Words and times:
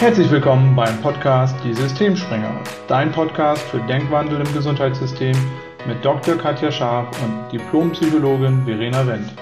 Herzlich 0.00 0.30
willkommen 0.30 0.76
beim 0.76 0.96
Podcast 1.02 1.56
Die 1.64 1.74
Systemspringer, 1.74 2.62
dein 2.86 3.10
Podcast 3.10 3.62
für 3.62 3.80
Denkwandel 3.80 4.46
im 4.46 4.54
Gesundheitssystem 4.54 5.36
mit 5.88 6.04
Dr. 6.04 6.36
Katja 6.36 6.70
Scharf 6.70 7.08
und 7.20 7.50
Diplompsychologin 7.50 8.64
Verena 8.64 9.04
Wendt. 9.04 9.34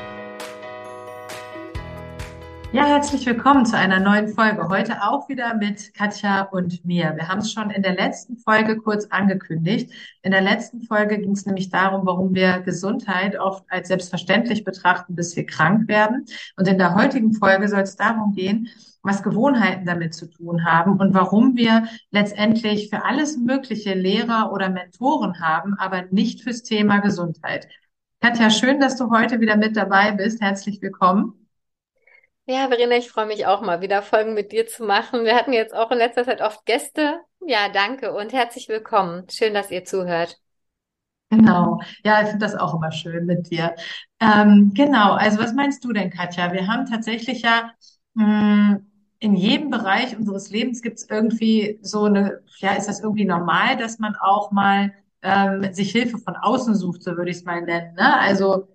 Ja, 2.73 2.87
herzlich 2.87 3.27
willkommen 3.27 3.67
zu 3.67 3.77
einer 3.77 4.01
neuen 4.01 4.29
Folge. 4.29 4.67
Heute 4.71 5.03
auch 5.03 5.29
wieder 5.29 5.55
mit 5.55 5.93
Katja 5.93 6.43
und 6.45 6.83
mir. 6.87 7.13
Wir 7.17 7.29
haben 7.29 7.41
es 7.41 7.53
schon 7.53 7.69
in 7.69 7.83
der 7.83 7.95
letzten 7.95 8.39
Folge 8.39 8.79
kurz 8.79 9.05
angekündigt. 9.11 9.93
In 10.23 10.33
der 10.33 10.41
letzten 10.41 10.81
Folge 10.81 11.19
ging 11.19 11.33
es 11.33 11.45
nämlich 11.45 11.69
darum, 11.69 12.07
warum 12.07 12.35
wir 12.35 12.61
Gesundheit 12.61 13.39
oft 13.39 13.65
als 13.69 13.89
selbstverständlich 13.89 14.65
betrachten, 14.65 15.17
bis 15.17 15.37
wir 15.37 15.45
krank 15.45 15.87
werden. 15.87 16.25
Und 16.57 16.67
in 16.67 16.79
der 16.79 16.95
heutigen 16.95 17.35
Folge 17.35 17.69
soll 17.69 17.81
es 17.81 17.97
darum 17.97 18.33
gehen, 18.33 18.69
was 19.07 19.23
Gewohnheiten 19.23 19.87
damit 19.87 20.15
zu 20.15 20.27
tun 20.27 20.65
haben 20.65 20.99
und 20.99 21.15
warum 21.15 21.57
wir 21.57 21.87
letztendlich 22.11 22.91
für 22.91 23.05
alles 23.05 23.39
mögliche 23.39 23.95
Lehrer 23.95 24.53
oder 24.53 24.69
Mentoren 24.69 25.41
haben, 25.41 25.75
aber 25.79 26.03
nicht 26.11 26.43
fürs 26.43 26.63
Thema 26.63 26.99
Gesundheit. 26.99 27.69
Katja, 28.21 28.51
schön, 28.51 28.81
dass 28.81 28.97
du 28.97 29.11
heute 29.11 29.41
wieder 29.41 29.57
mit 29.57 29.77
dabei 29.77 30.11
bist. 30.11 30.41
Herzlich 30.43 30.83
willkommen. 30.83 31.49
Ja, 32.47 32.69
Verena, 32.69 32.97
ich 32.97 33.11
freue 33.11 33.27
mich 33.27 33.47
auch 33.47 33.61
mal 33.61 33.81
wieder 33.81 34.03
Folgen 34.03 34.35
mit 34.35 34.53
dir 34.53 34.67
zu 34.67 34.85
machen. 34.85 35.25
Wir 35.25 35.37
hatten 35.37 35.53
jetzt 35.53 35.75
auch 35.75 35.91
in 35.91 35.99
letzter 35.99 36.25
Zeit 36.25 36.41
oft 36.41 36.65
Gäste. 36.67 37.21
Ja, 37.41 37.69
danke 37.69 38.13
und 38.13 38.33
herzlich 38.33 38.69
willkommen. 38.69 39.29
Schön, 39.31 39.55
dass 39.55 39.71
ihr 39.71 39.85
zuhört. 39.85 40.37
Genau. 41.31 41.81
Ja, 42.05 42.23
ich 42.23 42.29
finde 42.29 42.47
das 42.47 42.55
auch 42.55 42.75
immer 42.75 42.93
schön 42.93 43.27
mit 43.27 43.51
dir. 43.51 43.75
Ähm, 44.21 44.73
genau. 44.75 45.13
Also 45.13 45.39
was 45.39 45.53
meinst 45.55 45.85
du 45.85 45.93
denn, 45.93 46.11
Katja? 46.11 46.53
Wir 46.53 46.69
haben 46.69 46.87
tatsächlich 46.87 47.43
ja 47.43 47.73
mh, 48.15 48.25
hm, 48.25 48.96
in 49.27 49.35
jedem 49.35 49.71
Bereich 49.71 50.17
unseres 50.17 50.51
Lebens 50.51 50.83
gibt 50.83 50.99
es 50.99 51.11
irgendwie 51.11 51.81
so 51.83 52.05
eine, 52.05 52.43
ja, 52.59 52.75
ist 52.75 52.87
das 52.87 53.01
irgendwie 53.01 53.25
normal, 53.25 53.77
dass 53.77 53.99
man 53.99 54.15
auch 54.15 54.53
mal 54.53 54.93
ähm, 55.21 55.73
sich 55.73 55.91
Hilfe 55.91 56.19
von 56.19 56.37
außen 56.37 56.77
sucht, 56.77 57.03
so 57.03 57.17
würde 57.17 57.33
ich 57.33 57.39
es 57.39 57.45
mal 57.45 57.61
nennen. 57.61 57.97
Ne? 57.97 58.21
Also 58.21 58.69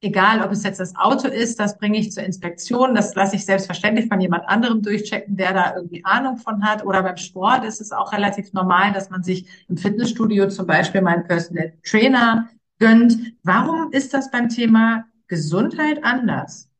egal 0.00 0.42
ob 0.42 0.52
es 0.52 0.62
jetzt 0.62 0.78
das 0.78 0.94
Auto 0.94 1.26
ist, 1.26 1.58
das 1.58 1.76
bringe 1.76 1.98
ich 1.98 2.12
zur 2.12 2.22
Inspektion, 2.22 2.94
das 2.94 3.16
lasse 3.16 3.34
ich 3.34 3.44
selbstverständlich 3.44 4.06
von 4.06 4.20
jemand 4.20 4.48
anderem 4.48 4.80
durchchecken, 4.80 5.36
der 5.36 5.52
da 5.52 5.74
irgendwie 5.74 6.04
Ahnung 6.04 6.36
von 6.36 6.62
hat. 6.64 6.86
Oder 6.86 7.02
beim 7.02 7.16
Sport 7.16 7.64
ist 7.64 7.80
es 7.80 7.90
auch 7.90 8.12
relativ 8.12 8.52
normal, 8.52 8.92
dass 8.92 9.10
man 9.10 9.24
sich 9.24 9.48
im 9.68 9.76
Fitnessstudio 9.76 10.46
zum 10.46 10.68
Beispiel 10.68 11.00
mal 11.00 11.14
einen 11.14 11.26
Personal 11.26 11.72
Trainer 11.84 12.48
gönnt. 12.78 13.18
Warum 13.42 13.90
ist 13.90 14.14
das 14.14 14.30
beim 14.30 14.48
Thema 14.48 15.04
Gesundheit 15.26 16.04
anders? 16.04 16.70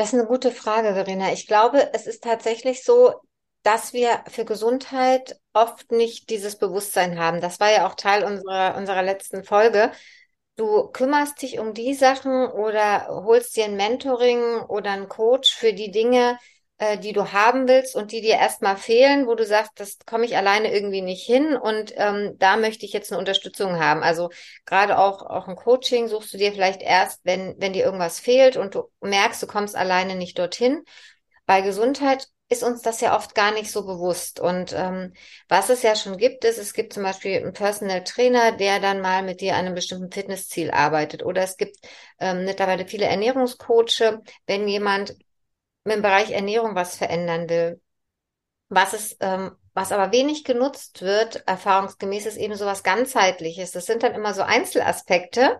Das 0.00 0.14
ist 0.14 0.14
eine 0.14 0.26
gute 0.26 0.50
Frage, 0.50 0.94
Verena. 0.94 1.30
Ich 1.30 1.46
glaube, 1.46 1.92
es 1.92 2.06
ist 2.06 2.24
tatsächlich 2.24 2.84
so, 2.84 3.12
dass 3.62 3.92
wir 3.92 4.24
für 4.28 4.46
Gesundheit 4.46 5.38
oft 5.52 5.92
nicht 5.92 6.30
dieses 6.30 6.56
Bewusstsein 6.56 7.18
haben. 7.18 7.42
Das 7.42 7.60
war 7.60 7.70
ja 7.70 7.86
auch 7.86 7.94
Teil 7.96 8.24
unserer, 8.24 8.76
unserer 8.78 9.02
letzten 9.02 9.44
Folge 9.44 9.92
du 10.56 10.88
kümmerst 10.88 11.40
dich 11.42 11.58
um 11.58 11.74
die 11.74 11.94
Sachen 11.94 12.46
oder 12.46 13.08
holst 13.08 13.56
dir 13.56 13.64
ein 13.64 13.76
Mentoring 13.76 14.60
oder 14.68 14.90
einen 14.90 15.08
Coach 15.08 15.54
für 15.54 15.72
die 15.72 15.90
Dinge, 15.90 16.38
äh, 16.80 16.98
die 16.98 17.12
du 17.12 17.32
haben 17.32 17.68
willst 17.68 17.94
und 17.94 18.10
die 18.10 18.22
dir 18.22 18.36
erstmal 18.36 18.76
fehlen, 18.76 19.26
wo 19.26 19.34
du 19.34 19.44
sagst, 19.44 19.72
das 19.76 19.98
komme 20.06 20.24
ich 20.24 20.36
alleine 20.38 20.72
irgendwie 20.72 21.02
nicht 21.02 21.26
hin 21.26 21.54
und 21.54 21.92
ähm, 21.96 22.36
da 22.38 22.56
möchte 22.56 22.86
ich 22.86 22.94
jetzt 22.94 23.12
eine 23.12 23.18
Unterstützung 23.18 23.78
haben. 23.78 24.02
Also 24.02 24.30
gerade 24.64 24.98
auch, 24.98 25.20
auch 25.22 25.46
ein 25.46 25.56
Coaching 25.56 26.08
suchst 26.08 26.32
du 26.32 26.38
dir 26.38 26.52
vielleicht 26.52 26.80
erst, 26.80 27.20
wenn, 27.22 27.54
wenn 27.58 27.74
dir 27.74 27.84
irgendwas 27.84 28.18
fehlt 28.18 28.56
und 28.56 28.74
du 28.74 28.90
merkst, 29.02 29.42
du 29.42 29.46
kommst 29.46 29.76
alleine 29.76 30.16
nicht 30.16 30.38
dorthin. 30.38 30.82
Bei 31.44 31.60
Gesundheit 31.60 32.28
ist 32.48 32.62
uns 32.62 32.80
das 32.80 33.02
ja 33.02 33.14
oft 33.14 33.34
gar 33.34 33.52
nicht 33.52 33.70
so 33.70 33.84
bewusst. 33.84 34.40
Und 34.40 34.72
ähm, 34.72 35.12
was 35.48 35.68
es 35.68 35.82
ja 35.82 35.94
schon 35.94 36.16
gibt, 36.16 36.44
ist, 36.46 36.56
es 36.56 36.72
gibt 36.72 36.94
zum 36.94 37.02
Beispiel 37.02 37.36
einen 37.36 37.52
Personal 37.52 38.02
Trainer, 38.04 38.52
der 38.52 38.80
dann 38.80 39.02
mal 39.02 39.22
mit 39.22 39.42
dir 39.42 39.52
an 39.52 39.66
einem 39.66 39.74
bestimmten 39.74 40.10
Fitnessziel 40.10 40.70
arbeitet. 40.70 41.22
Oder 41.22 41.42
es 41.42 41.58
gibt 41.58 41.76
ähm, 42.18 42.46
mittlerweile 42.46 42.86
viele 42.86 43.04
Ernährungscoaches, 43.04 44.14
wenn 44.46 44.66
jemand 44.66 45.14
im 45.84 46.02
Bereich 46.02 46.30
Ernährung 46.30 46.74
was 46.74 46.96
verändern 46.96 47.48
will. 47.48 47.80
Was 48.68 48.94
ist, 48.94 49.16
ähm, 49.20 49.52
was 49.74 49.92
aber 49.92 50.12
wenig 50.12 50.44
genutzt 50.44 51.02
wird, 51.02 51.46
erfahrungsgemäß 51.46 52.26
ist 52.26 52.36
eben 52.36 52.54
so 52.54 52.66
was 52.66 52.82
ganzheitliches. 52.82 53.72
Das 53.72 53.86
sind 53.86 54.02
dann 54.02 54.14
immer 54.14 54.34
so 54.34 54.42
Einzelaspekte, 54.42 55.58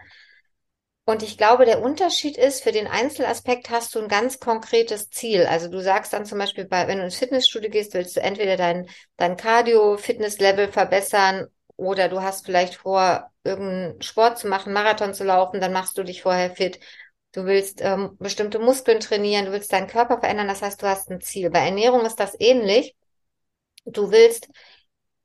und 1.10 1.25
ich 1.25 1.36
glaube, 1.36 1.64
der 1.64 1.82
Unterschied 1.82 2.36
ist, 2.36 2.62
für 2.62 2.70
den 2.70 2.86
Einzelaspekt 2.86 3.69
hast 3.70 3.94
du 3.94 3.98
ein 4.00 4.06
ganz 4.06 4.38
konkretes 4.38 5.10
Ziel. 5.10 5.44
Also 5.47 5.69
du 5.69 5.82
sagst 5.82 6.12
dann 6.12 6.25
zum 6.25 6.38
Beispiel, 6.38 6.66
bei, 6.66 6.87
wenn 6.87 6.98
du 6.98 7.04
ins 7.04 7.16
Fitnessstudio 7.16 7.69
gehst, 7.69 7.94
willst 7.94 8.16
du 8.16 8.20
entweder 8.20 8.56
dein, 8.56 8.88
dein 9.16 9.37
Cardio-Fitness-Level 9.37 10.70
verbessern 10.70 11.48
oder 11.76 12.08
du 12.08 12.22
hast 12.22 12.47
vielleicht 12.47 12.76
vor, 12.76 13.28
irgendeinen 13.42 14.00
Sport 14.02 14.38
zu 14.38 14.47
machen, 14.47 14.72
Marathon 14.72 15.12
zu 15.12 15.25
laufen, 15.25 15.60
dann 15.60 15.72
machst 15.72 15.98
du 15.98 16.04
dich 16.04 16.22
vorher 16.22 16.50
fit. 16.50 16.78
Du 17.33 17.45
willst 17.45 17.81
ähm, 17.81 18.17
bestimmte 18.19 18.59
Muskeln 18.59 19.01
trainieren, 19.01 19.47
du 19.47 19.53
willst 19.53 19.73
deinen 19.73 19.87
Körper 19.87 20.19
verändern, 20.19 20.49
das 20.49 20.63
heißt, 20.63 20.83
du 20.83 20.87
hast 20.87 21.11
ein 21.11 21.21
Ziel. 21.21 21.51
Bei 21.51 21.61
Ernährung 21.61 22.05
ist 22.05 22.17
das 22.17 22.35
ähnlich. 22.39 22.97
Du 23.85 24.11
willst 24.11 24.49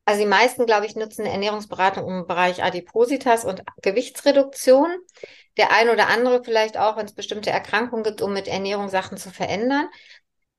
also 0.05 0.21
die 0.21 0.27
meisten, 0.27 0.67
glaube 0.67 0.85
ich, 0.85 0.95
nutzen 0.95 1.25
Ernährungsberatung 1.25 2.07
im 2.07 2.27
Bereich 2.27 2.63
Adipositas 2.63 3.43
und 3.43 3.63
Gewichtsreduktion. 3.81 4.95
Der 5.57 5.71
ein 5.71 5.89
oder 5.89 6.09
andere 6.09 6.43
vielleicht 6.43 6.77
auch, 6.77 6.95
wenn 6.97 7.07
es 7.07 7.15
bestimmte 7.15 7.49
Erkrankungen 7.49 8.03
gibt, 8.03 8.21
um 8.21 8.31
mit 8.31 8.47
Ernährung 8.47 8.89
Sachen 8.89 9.17
zu 9.17 9.31
verändern. 9.31 9.89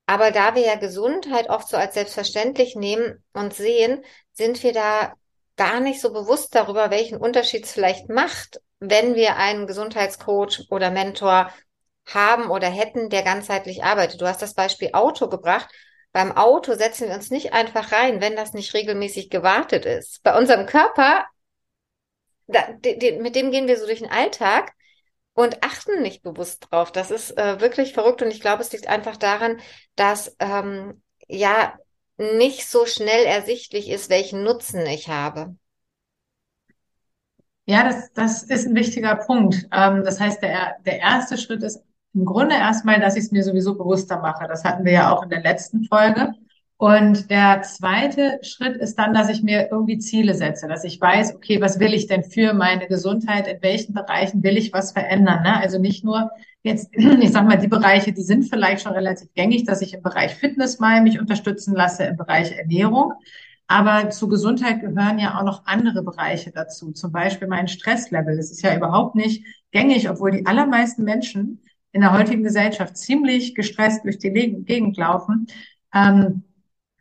Aber 0.07 0.33
da 0.33 0.57
wir 0.57 0.63
ja 0.63 0.75
Gesundheit 0.75 1.49
oft 1.49 1.69
so 1.69 1.77
als 1.77 1.95
selbstverständlich 1.95 2.75
nehmen 2.75 3.23
und 3.35 3.55
sehen, 3.55 4.05
sind 4.33 4.63
wir 4.65 4.73
da 4.73 5.15
gar 5.57 5.81
nicht 5.81 6.01
so 6.01 6.13
bewusst 6.13 6.55
darüber, 6.55 6.91
welchen 6.91 7.17
Unterschied 7.17 7.65
es 7.65 7.73
vielleicht 7.73 8.09
macht, 8.09 8.61
wenn 8.81 9.15
wir 9.15 9.37
einen 9.37 9.67
Gesundheitscoach 9.67 10.67
oder 10.71 10.91
Mentor 10.91 11.51
haben 12.07 12.51
oder 12.51 12.69
hätten, 12.69 13.11
der 13.11 13.23
ganzheitlich 13.23 13.83
arbeitet. 13.83 14.21
Du 14.21 14.27
hast 14.27 14.43
das 14.43 14.55
Beispiel 14.55 14.91
Auto 14.93 15.29
gebracht. 15.29 15.69
Beim 16.13 16.37
Auto 16.37 16.75
setzen 16.75 17.09
wir 17.09 17.15
uns 17.15 17.31
nicht 17.31 17.53
einfach 17.53 17.93
rein, 17.93 18.21
wenn 18.21 18.37
das 18.37 18.53
nicht 18.53 18.73
regelmäßig 18.75 19.29
gewartet 19.29 19.85
ist. 19.85 20.23
Bei 20.23 20.37
unserem 20.37 20.67
Körper, 20.67 21.27
da, 22.47 22.73
de, 22.73 22.99
de, 22.99 23.21
mit 23.21 23.35
dem 23.35 23.51
gehen 23.51 23.67
wir 23.67 23.79
so 23.79 23.87
durch 23.87 23.99
den 23.99 24.11
Alltag 24.11 24.73
und 25.35 25.63
achten 25.63 26.03
nicht 26.03 26.23
bewusst 26.23 26.69
drauf. 26.71 26.93
Das 26.93 27.11
ist 27.11 27.37
äh, 27.37 27.61
wirklich 27.61 27.93
verrückt 27.93 28.23
und 28.23 28.31
ich 28.31 28.41
glaube, 28.41 28.63
es 28.63 28.73
liegt 28.73 28.87
einfach 28.89 29.17
daran, 29.17 29.61
dass 29.97 30.35
ähm, 30.39 31.03
ja 31.29 31.77
nicht 32.17 32.69
so 32.69 32.87
schnell 32.87 33.27
ersichtlich 33.27 33.91
ist, 33.91 34.09
welchen 34.09 34.43
Nutzen 34.43 34.87
ich 34.87 35.09
habe. 35.09 35.57
Ja, 37.67 37.83
das, 37.85 38.13
das 38.13 38.43
ist 38.45 38.67
ein 38.67 38.77
wichtiger 38.77 39.17
Punkt. 39.17 39.69
Ähm, 39.73 40.03
das 40.05 40.21
heißt, 40.21 40.41
der, 40.41 40.77
der 40.85 41.01
erste 41.01 41.37
Schritt 41.37 41.63
ist 41.63 41.83
im 42.15 42.25
Grunde 42.25 42.55
erstmal, 42.55 43.01
dass 43.01 43.17
ich 43.17 43.25
es 43.25 43.33
mir 43.33 43.43
sowieso 43.43 43.75
bewusster 43.77 44.21
mache. 44.21 44.47
Das 44.49 44.65
hatten 44.65 44.85
wir 44.85 44.93
ja 44.93 45.13
auch 45.13 45.23
in 45.23 45.31
der 45.31 45.43
letzten 45.43 45.85
Folge. 45.85 46.33
Und 46.79 47.31
der 47.31 47.63
zweite 47.63 48.39
Schritt 48.43 48.77
ist 48.77 48.99
dann, 48.99 49.15
dass 49.15 49.31
ich 49.31 49.43
mir 49.43 49.69
irgendwie 49.71 49.99
Ziele 49.99 50.35
setze, 50.35 50.69
dass 50.69 50.85
ich 50.85 51.01
weiß, 51.01 51.35
okay, 51.35 51.61
was 51.61 51.81
will 51.81 51.95
ich 51.95 52.07
denn 52.07 52.23
für 52.23 52.53
meine 52.53 52.87
Gesundheit, 52.87 53.49
in 53.49 53.63
welchen 53.63 53.95
Bereichen 53.95 54.43
will 54.43 54.59
ich 54.59 54.75
was 54.75 54.93
verändern. 54.93 55.43
Ne? 55.43 55.59
Also 55.59 55.79
nicht 55.79 56.05
nur 56.05 56.31
jetzt, 56.63 56.91
ich 56.95 57.33
sag 57.33 57.47
mal, 57.47 57.57
die 57.57 57.69
Bereiche, 57.69 58.13
die 58.13 58.23
sind 58.23 58.45
vielleicht 58.45 58.83
schon 58.83 58.93
relativ 58.93 59.33
gängig, 59.35 59.65
dass 59.65 59.81
ich 59.81 59.95
im 59.95 60.03
Bereich 60.03 60.35
Fitness 60.35 60.79
mal 60.79 61.01
mich 61.01 61.19
unterstützen 61.19 61.75
lasse, 61.75 62.05
im 62.05 62.17
Bereich 62.17 62.53
Ernährung. 62.53 63.15
Aber 63.69 64.11
zu 64.11 64.29
Gesundheit 64.29 64.81
gehören 64.81 65.19
ja 65.19 65.39
auch 65.39 65.45
noch 65.45 65.67
andere 65.67 66.03
Bereiche 66.03 66.53
dazu, 66.53 66.93
zum 66.93 67.11
Beispiel 67.11 67.49
mein 67.49 67.69
Stresslevel. 67.69 68.37
Das 68.37 68.51
ist 68.51 68.63
ja 68.63 68.77
überhaupt 68.77 69.17
nicht 69.17 69.45
gängig, 69.73 70.09
obwohl 70.09 70.31
die 70.31 70.47
allermeisten 70.47 71.03
Menschen 71.03 71.63
in 71.93 72.01
der 72.03 72.13
heutigen 72.13 72.43
Gesellschaft 72.43 72.97
ziemlich 72.97 73.55
gestresst 73.55 74.05
durch 74.05 74.19
die 74.19 74.31
Gegend 74.31 74.97
laufen. 74.97 75.47
Ähm, 75.93 76.45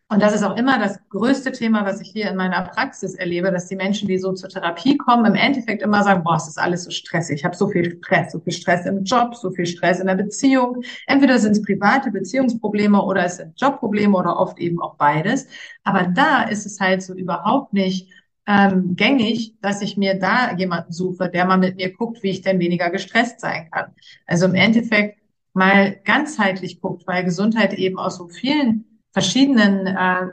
und 0.07 0.21
das 0.21 0.35
ist 0.35 0.43
auch 0.43 0.55
immer 0.55 0.77
das 0.77 0.99
größte 1.09 1.51
Thema, 1.51 1.83
was 1.83 1.99
ich 1.99 2.11
hier 2.11 2.29
in 2.29 2.35
meiner 2.35 2.61
Praxis 2.61 3.15
erlebe, 3.15 3.51
dass 3.51 3.67
die 3.67 3.75
Menschen, 3.75 4.07
die 4.07 4.19
so 4.19 4.33
zur 4.33 4.49
Therapie 4.49 4.97
kommen, 4.97 5.25
im 5.25 5.33
Endeffekt 5.33 5.81
immer 5.81 6.03
sagen, 6.03 6.23
boah, 6.23 6.35
es 6.35 6.47
ist 6.47 6.59
alles 6.59 6.83
so 6.83 6.91
stressig. 6.91 7.39
Ich 7.39 7.45
habe 7.45 7.55
so 7.55 7.67
viel 7.69 7.97
Stress, 7.97 8.31
so 8.31 8.39
viel 8.39 8.53
Stress 8.53 8.85
im 8.85 9.03
Job, 9.03 9.33
so 9.33 9.49
viel 9.49 9.65
Stress 9.65 9.99
in 9.99 10.05
der 10.05 10.13
Beziehung. 10.13 10.83
Entweder 11.07 11.39
sind 11.39 11.53
es 11.53 11.63
private 11.63 12.11
Beziehungsprobleme 12.11 13.01
oder 13.01 13.25
es 13.25 13.37
sind 13.37 13.59
Jobprobleme 13.59 14.15
oder 14.15 14.37
oft 14.37 14.59
eben 14.59 14.79
auch 14.79 14.95
beides. 14.95 15.47
Aber 15.83 16.03
da 16.03 16.43
ist 16.43 16.67
es 16.67 16.79
halt 16.79 17.01
so 17.01 17.15
überhaupt 17.15 17.73
nicht 17.73 18.07
ähm, 18.45 18.95
gängig, 18.95 19.55
dass 19.61 19.81
ich 19.81 19.97
mir 19.97 20.19
da 20.19 20.55
jemanden 20.55 20.93
suche, 20.93 21.29
der 21.29 21.45
mal 21.45 21.57
mit 21.57 21.77
mir 21.77 21.91
guckt, 21.91 22.21
wie 22.21 22.29
ich 22.29 22.41
denn 22.41 22.59
weniger 22.59 22.91
gestresst 22.91 23.39
sein 23.39 23.71
kann. 23.71 23.95
Also 24.27 24.45
im 24.45 24.53
Endeffekt 24.53 25.19
mal 25.53 25.95
ganzheitlich 26.03 26.79
guckt, 26.79 27.07
weil 27.07 27.23
Gesundheit 27.23 27.73
eben 27.73 27.97
aus 27.97 28.17
so 28.17 28.27
vielen 28.27 28.94
verschiedenen, 29.15 29.87
äh, 29.87 30.27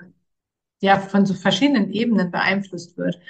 ja, 0.81 0.99
von 0.99 1.25
so 1.25 1.34
verschiedenen 1.34 1.93
Ebenen 1.93 2.32
beeinflusst 2.32 2.99
wird. 2.99 3.20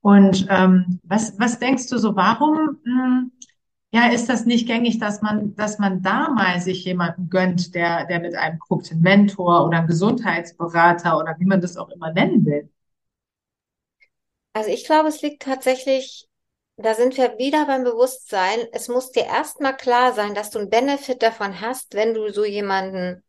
Und 0.00 0.46
ähm, 0.48 1.00
was, 1.02 1.36
was 1.40 1.58
denkst 1.58 1.88
du 1.88 1.98
so, 1.98 2.14
warum 2.14 2.78
mh, 2.84 3.04
hm, 3.04 3.32
ja, 3.90 4.12
ist 4.12 4.28
das 4.28 4.46
nicht 4.46 4.68
gängig, 4.68 5.00
dass 5.00 5.20
man, 5.20 5.56
dass 5.56 5.80
man 5.80 6.02
da 6.02 6.30
mal 6.30 6.60
sich 6.60 6.84
jemanden 6.84 7.28
gönnt, 7.28 7.74
der, 7.74 8.06
der 8.06 8.20
mit 8.20 8.36
einem 8.36 8.60
guckt, 8.60 8.92
ein 8.92 9.00
Mentor 9.00 9.66
oder 9.66 9.78
ein 9.78 9.88
Gesundheitsberater 9.88 11.18
oder 11.18 11.34
wie 11.38 11.46
man 11.46 11.60
das 11.60 11.76
auch 11.76 11.90
immer 11.90 12.12
nennen 12.12 12.46
will? 12.46 12.70
Also 14.52 14.70
ich 14.70 14.84
glaube, 14.84 15.08
es 15.08 15.20
liegt 15.20 15.42
tatsächlich, 15.42 16.28
da 16.76 16.94
sind 16.94 17.16
wir 17.16 17.38
wieder 17.38 17.66
beim 17.66 17.82
Bewusstsein. 17.82 18.60
Es 18.70 18.86
muss 18.88 19.10
dir 19.10 19.24
erstmal 19.24 19.76
klar 19.76 20.12
sein, 20.12 20.34
dass 20.34 20.50
du 20.50 20.60
einen 20.60 20.70
Benefit 20.70 21.22
davon 21.22 21.60
hast, 21.60 21.94
wenn 21.94 22.14
du 22.14 22.32
so 22.32 22.44
jemanden 22.44 23.24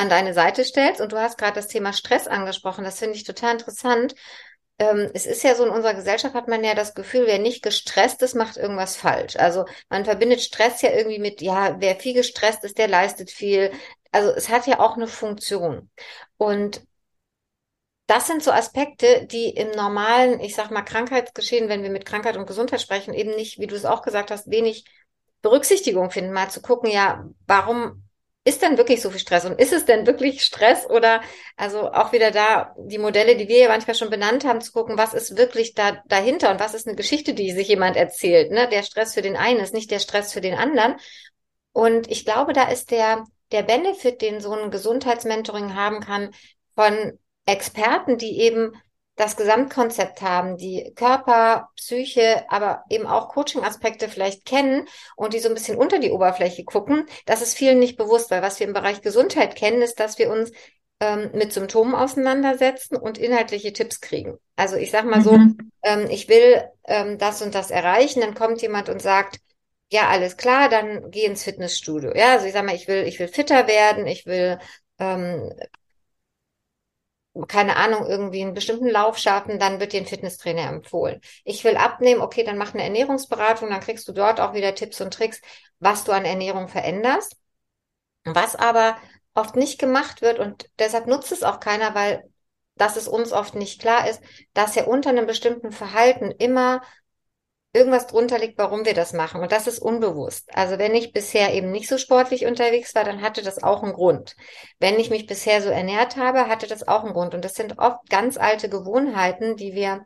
an 0.00 0.08
deine 0.08 0.34
Seite 0.34 0.64
stellst. 0.64 1.00
Und 1.00 1.12
du 1.12 1.18
hast 1.18 1.38
gerade 1.38 1.54
das 1.54 1.68
Thema 1.68 1.92
Stress 1.92 2.26
angesprochen. 2.26 2.84
Das 2.84 2.98
finde 2.98 3.16
ich 3.16 3.24
total 3.24 3.52
interessant. 3.52 4.14
Ähm, 4.78 5.10
es 5.12 5.26
ist 5.26 5.42
ja 5.42 5.54
so, 5.54 5.64
in 5.64 5.70
unserer 5.70 5.94
Gesellschaft 5.94 6.34
hat 6.34 6.48
man 6.48 6.64
ja 6.64 6.74
das 6.74 6.94
Gefühl, 6.94 7.26
wer 7.26 7.38
nicht 7.38 7.62
gestresst 7.62 8.22
ist, 8.22 8.34
macht 8.34 8.56
irgendwas 8.56 8.96
falsch. 8.96 9.36
Also 9.36 9.66
man 9.90 10.06
verbindet 10.06 10.40
Stress 10.40 10.80
ja 10.80 10.90
irgendwie 10.90 11.18
mit, 11.18 11.42
ja, 11.42 11.76
wer 11.80 11.96
viel 11.96 12.14
gestresst 12.14 12.64
ist, 12.64 12.78
der 12.78 12.88
leistet 12.88 13.30
viel. 13.30 13.72
Also 14.10 14.30
es 14.30 14.48
hat 14.48 14.66
ja 14.66 14.80
auch 14.80 14.96
eine 14.96 15.06
Funktion. 15.06 15.90
Und 16.38 16.82
das 18.06 18.26
sind 18.26 18.42
so 18.42 18.50
Aspekte, 18.50 19.26
die 19.26 19.50
im 19.50 19.70
normalen, 19.72 20.40
ich 20.40 20.56
sag 20.56 20.70
mal, 20.70 20.82
Krankheitsgeschehen, 20.82 21.68
wenn 21.68 21.82
wir 21.82 21.90
mit 21.90 22.06
Krankheit 22.06 22.36
und 22.36 22.46
Gesundheit 22.46 22.80
sprechen, 22.80 23.14
eben 23.14 23.30
nicht, 23.36 23.60
wie 23.60 23.68
du 23.68 23.76
es 23.76 23.84
auch 23.84 24.02
gesagt 24.02 24.30
hast, 24.30 24.50
wenig 24.50 24.84
Berücksichtigung 25.42 26.10
finden, 26.10 26.32
mal 26.32 26.50
zu 26.50 26.60
gucken, 26.60 26.90
ja, 26.90 27.28
warum 27.46 28.02
ist 28.44 28.62
denn 28.62 28.78
wirklich 28.78 29.02
so 29.02 29.10
viel 29.10 29.20
Stress 29.20 29.44
und 29.44 29.60
ist 29.60 29.72
es 29.72 29.84
denn 29.84 30.06
wirklich 30.06 30.42
Stress 30.42 30.88
oder 30.88 31.20
also 31.56 31.92
auch 31.92 32.12
wieder 32.12 32.30
da 32.30 32.74
die 32.78 32.98
Modelle, 32.98 33.36
die 33.36 33.48
wir 33.48 33.58
ja 33.58 33.68
manchmal 33.68 33.94
schon 33.94 34.10
benannt 34.10 34.44
haben, 34.44 34.60
zu 34.62 34.72
gucken, 34.72 34.96
was 34.96 35.12
ist 35.12 35.36
wirklich 35.36 35.74
da 35.74 36.02
dahinter 36.06 36.50
und 36.50 36.60
was 36.60 36.74
ist 36.74 36.86
eine 36.86 36.96
Geschichte, 36.96 37.34
die 37.34 37.52
sich 37.52 37.68
jemand 37.68 37.96
erzählt. 37.96 38.50
Ne? 38.50 38.68
Der 38.68 38.82
Stress 38.82 39.14
für 39.14 39.22
den 39.22 39.36
einen 39.36 39.60
ist 39.60 39.74
nicht 39.74 39.90
der 39.90 39.98
Stress 39.98 40.32
für 40.32 40.40
den 40.40 40.54
anderen. 40.54 40.96
Und 41.72 42.10
ich 42.10 42.24
glaube, 42.24 42.52
da 42.52 42.68
ist 42.68 42.90
der 42.90 43.24
der 43.52 43.62
Benefit, 43.62 44.22
den 44.22 44.40
so 44.40 44.52
ein 44.52 44.70
Gesundheitsmentoring 44.70 45.74
haben 45.74 46.00
kann, 46.00 46.30
von 46.74 47.18
Experten, 47.46 48.16
die 48.16 48.40
eben 48.40 48.72
das 49.20 49.36
Gesamtkonzept 49.36 50.22
haben, 50.22 50.56
die 50.56 50.92
Körper, 50.96 51.68
Psyche, 51.76 52.44
aber 52.48 52.84
eben 52.88 53.06
auch 53.06 53.28
Coaching-Aspekte 53.28 54.08
vielleicht 54.08 54.46
kennen 54.46 54.88
und 55.14 55.34
die 55.34 55.40
so 55.40 55.48
ein 55.48 55.54
bisschen 55.54 55.76
unter 55.76 55.98
die 55.98 56.10
Oberfläche 56.10 56.64
gucken, 56.64 57.06
das 57.26 57.42
ist 57.42 57.54
vielen 57.54 57.78
nicht 57.78 57.98
bewusst, 57.98 58.30
weil 58.30 58.40
was 58.40 58.58
wir 58.58 58.66
im 58.66 58.72
Bereich 58.72 59.02
Gesundheit 59.02 59.56
kennen, 59.56 59.82
ist, 59.82 60.00
dass 60.00 60.18
wir 60.18 60.30
uns 60.30 60.52
ähm, 61.00 61.32
mit 61.34 61.52
Symptomen 61.52 61.94
auseinandersetzen 61.94 62.96
und 62.96 63.18
inhaltliche 63.18 63.74
Tipps 63.74 64.00
kriegen. 64.00 64.38
Also 64.56 64.76
ich 64.76 64.90
sag 64.90 65.04
mal 65.04 65.20
so, 65.20 65.32
mhm. 65.32 65.70
ähm, 65.82 66.06
ich 66.08 66.30
will 66.30 66.62
ähm, 66.84 67.18
das 67.18 67.42
und 67.42 67.54
das 67.54 67.70
erreichen, 67.70 68.22
dann 68.22 68.34
kommt 68.34 68.62
jemand 68.62 68.88
und 68.88 69.02
sagt, 69.02 69.38
ja, 69.92 70.08
alles 70.08 70.38
klar, 70.38 70.70
dann 70.70 71.10
geh 71.10 71.26
ins 71.26 71.44
Fitnessstudio. 71.44 72.14
Ja, 72.16 72.32
also 72.32 72.46
ich 72.46 72.54
sag 72.54 72.64
mal, 72.64 72.74
ich 72.74 72.88
will, 72.88 73.02
ich 73.06 73.18
will 73.18 73.28
fitter 73.28 73.66
werden, 73.66 74.06
ich 74.06 74.24
will 74.24 74.58
ähm, 74.98 75.52
keine 77.48 77.76
Ahnung, 77.76 78.06
irgendwie 78.06 78.42
einen 78.42 78.54
bestimmten 78.54 78.88
Lauf 78.88 79.16
schaffen, 79.18 79.58
dann 79.58 79.78
wird 79.80 79.92
dir 79.92 80.00
ein 80.00 80.06
Fitnesstrainer 80.06 80.68
empfohlen. 80.68 81.20
Ich 81.44 81.62
will 81.64 81.76
abnehmen, 81.76 82.20
okay, 82.20 82.42
dann 82.44 82.58
mach 82.58 82.74
eine 82.74 82.82
Ernährungsberatung, 82.82 83.70
dann 83.70 83.80
kriegst 83.80 84.08
du 84.08 84.12
dort 84.12 84.40
auch 84.40 84.52
wieder 84.52 84.74
Tipps 84.74 85.00
und 85.00 85.14
Tricks, 85.14 85.40
was 85.78 86.04
du 86.04 86.12
an 86.12 86.24
Ernährung 86.24 86.68
veränderst. 86.68 87.36
Was 88.24 88.56
aber 88.56 88.96
oft 89.34 89.56
nicht 89.56 89.78
gemacht 89.78 90.22
wird 90.22 90.38
und 90.38 90.68
deshalb 90.78 91.06
nutzt 91.06 91.32
es 91.32 91.42
auch 91.42 91.60
keiner, 91.60 91.94
weil 91.94 92.24
dass 92.76 92.96
es 92.96 93.08
uns 93.08 93.32
oft 93.32 93.54
nicht 93.54 93.80
klar 93.80 94.08
ist, 94.08 94.22
dass 94.54 94.74
ja 94.74 94.84
unter 94.84 95.10
einem 95.10 95.26
bestimmten 95.26 95.70
Verhalten 95.70 96.30
immer 96.30 96.80
irgendwas 97.72 98.06
drunter 98.08 98.38
liegt, 98.38 98.58
warum 98.58 98.84
wir 98.84 98.94
das 98.94 99.12
machen. 99.12 99.40
Und 99.40 99.52
das 99.52 99.66
ist 99.66 99.78
unbewusst. 99.78 100.48
Also 100.54 100.78
wenn 100.78 100.94
ich 100.94 101.12
bisher 101.12 101.54
eben 101.54 101.70
nicht 101.70 101.88
so 101.88 101.98
sportlich 101.98 102.46
unterwegs 102.46 102.94
war, 102.94 103.04
dann 103.04 103.22
hatte 103.22 103.42
das 103.42 103.62
auch 103.62 103.82
einen 103.82 103.92
Grund. 103.92 104.36
Wenn 104.78 104.98
ich 104.98 105.10
mich 105.10 105.26
bisher 105.26 105.62
so 105.62 105.68
ernährt 105.68 106.16
habe, 106.16 106.48
hatte 106.48 106.66
das 106.66 106.86
auch 106.88 107.04
einen 107.04 107.12
Grund. 107.12 107.34
Und 107.34 107.44
das 107.44 107.54
sind 107.54 107.78
oft 107.78 108.08
ganz 108.10 108.36
alte 108.36 108.68
Gewohnheiten, 108.68 109.56
die 109.56 109.74
wir 109.74 110.04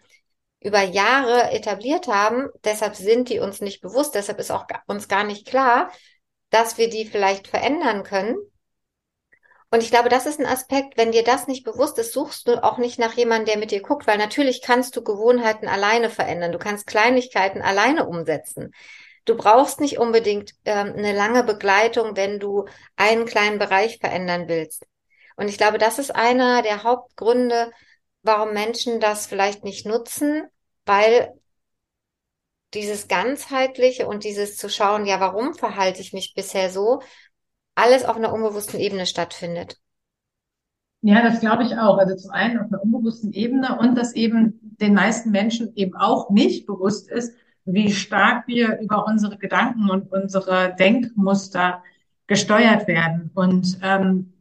über 0.61 0.83
Jahre 0.83 1.51
etabliert 1.53 2.07
haben. 2.09 2.49
Deshalb 2.65 2.97
sind 2.97 3.29
die 3.29 3.39
uns 3.39 3.61
nicht 3.61 3.81
bewusst. 3.81 4.15
Deshalb 4.15 4.39
ist 4.39 4.51
auch 4.51 4.67
uns 4.87 5.09
gar 5.09 5.25
nicht 5.25 5.47
klar, 5.47 5.91
dass 6.51 6.77
wir 6.79 6.91
die 6.91 7.07
vielleicht 7.07 7.49
verändern 7.49 8.03
können 8.03 8.37
und 9.75 9.82
ich 9.82 9.91
glaube, 9.91 10.09
das 10.09 10.25
ist 10.25 10.38
ein 10.38 10.47
Aspekt, 10.47 10.97
wenn 10.97 11.11
dir 11.11 11.25
das 11.25 11.49
nicht 11.49 11.65
bewusst 11.65 11.99
ist, 11.99 12.12
suchst 12.12 12.47
du 12.47 12.62
auch 12.62 12.79
nicht 12.79 13.00
nach 13.00 13.15
jemandem, 13.15 13.47
der 13.47 13.59
mit 13.59 13.73
dir 13.73 13.82
guckt, 13.82 14.06
weil 14.06 14.19
natürlich 14.19 14.62
kannst 14.62 14.94
du 14.94 15.03
Gewohnheiten 15.03 15.67
alleine 15.67 16.11
verändern. 16.11 16.53
Du 16.53 16.61
kannst 16.61 16.87
Kleinigkeiten 16.87 17.61
alleine 17.61 18.06
umsetzen. 18.06 18.73
Du 19.25 19.37
brauchst 19.37 19.81
nicht 19.81 19.99
unbedingt 19.99 20.53
ähm, 20.65 20.94
eine 20.97 21.12
lange 21.12 21.43
Begleitung, 21.43 22.15
wenn 22.15 22.38
du 22.38 22.67
einen 22.94 23.25
kleinen 23.25 23.59
Bereich 23.59 23.99
verändern 23.99 24.47
willst. 24.47 24.87
Und 25.35 25.49
ich 25.49 25.59
glaube, 25.59 25.79
das 25.79 25.99
ist 25.99 26.15
einer 26.15 26.62
der 26.62 26.85
Hauptgründe, 26.85 27.73
warum 28.23 28.53
Menschen 28.53 29.00
das 29.00 29.27
vielleicht 29.27 29.65
nicht 29.65 29.87
nutzen, 29.87 30.44
weil 30.87 31.35
dieses 32.75 33.09
ganzheitliche 33.09 34.06
und 34.06 34.23
dieses 34.23 34.56
zu 34.56 34.69
schauen, 34.69 35.05
ja, 35.05 35.19
warum 35.19 35.55
verhalte 35.55 36.00
ich 36.00 36.12
mich 36.12 36.35
bisher 36.37 36.70
so, 36.70 37.03
alles 37.75 38.05
auf 38.05 38.17
einer 38.17 38.32
unbewussten 38.32 38.79
Ebene 38.81 39.06
stattfindet. 39.06 39.79
Ja, 41.03 41.23
das 41.23 41.41
glaube 41.41 41.65
ich 41.65 41.76
auch. 41.76 41.99
Also 41.99 42.17
zum 42.17 42.31
einen 42.31 42.59
auf 42.59 42.69
einer 42.69 42.82
unbewussten 42.82 43.32
Ebene 43.32 43.79
und 43.79 43.94
dass 43.97 44.15
eben 44.15 44.59
den 44.81 44.94
meisten 44.94 45.31
Menschen 45.31 45.75
eben 45.76 45.94
auch 45.94 46.31
nicht 46.31 46.67
bewusst 46.67 47.11
ist, 47.11 47.35
wie 47.67 47.93
stark 47.93 48.47
wir 48.47 48.79
über 48.81 49.06
unsere 49.06 49.37
Gedanken 49.37 49.91
und 49.91 50.11
unsere 50.11 50.75
Denkmuster 50.79 51.82
gesteuert 52.26 52.87
werden. 52.87 53.31
Und 53.35 53.79
ähm, 53.82 54.32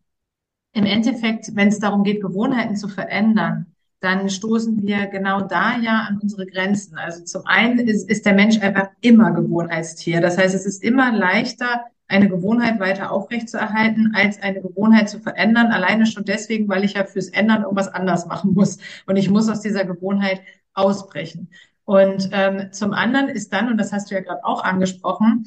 im 0.73 0.85
Endeffekt, 0.85 1.55
wenn 1.55 1.67
es 1.67 1.79
darum 1.79 2.03
geht, 2.03 2.21
Gewohnheiten 2.21 2.75
zu 2.75 2.87
verändern, 2.87 3.67
dann 3.99 4.29
stoßen 4.29 4.85
wir 4.85 5.07
genau 5.07 5.41
da 5.41 5.77
ja 5.77 6.05
an 6.09 6.19
unsere 6.21 6.45
Grenzen. 6.45 6.97
Also 6.97 7.23
zum 7.23 7.45
einen 7.45 7.79
ist, 7.79 8.09
ist 8.09 8.25
der 8.25 8.33
Mensch 8.33 8.59
einfach 8.59 8.89
immer 9.01 9.31
Gewohnheitstier. 9.31 10.19
Das 10.19 10.37
heißt, 10.37 10.53
es 10.53 10.65
ist 10.65 10.83
immer 10.83 11.11
leichter, 11.13 11.85
eine 12.07 12.29
Gewohnheit 12.29 12.79
weiter 12.79 13.11
aufrechtzuerhalten, 13.11 14.13
als 14.15 14.41
eine 14.41 14.61
Gewohnheit 14.61 15.09
zu 15.09 15.19
verändern. 15.19 15.67
Alleine 15.67 16.05
schon 16.05 16.25
deswegen, 16.25 16.67
weil 16.69 16.83
ich 16.83 16.93
ja 16.93 17.05
fürs 17.05 17.29
Ändern 17.29 17.63
irgendwas 17.63 17.87
anders 17.87 18.25
machen 18.25 18.53
muss. 18.53 18.77
Und 19.05 19.15
ich 19.15 19.29
muss 19.29 19.49
aus 19.49 19.61
dieser 19.61 19.85
Gewohnheit 19.85 20.41
ausbrechen. 20.73 21.49
Und 21.85 22.29
ähm, 22.31 22.71
zum 22.71 22.93
anderen 22.93 23.29
ist 23.29 23.51
dann, 23.51 23.69
und 23.69 23.77
das 23.77 23.91
hast 23.91 24.09
du 24.09 24.15
ja 24.15 24.21
gerade 24.21 24.45
auch 24.45 24.63
angesprochen, 24.63 25.45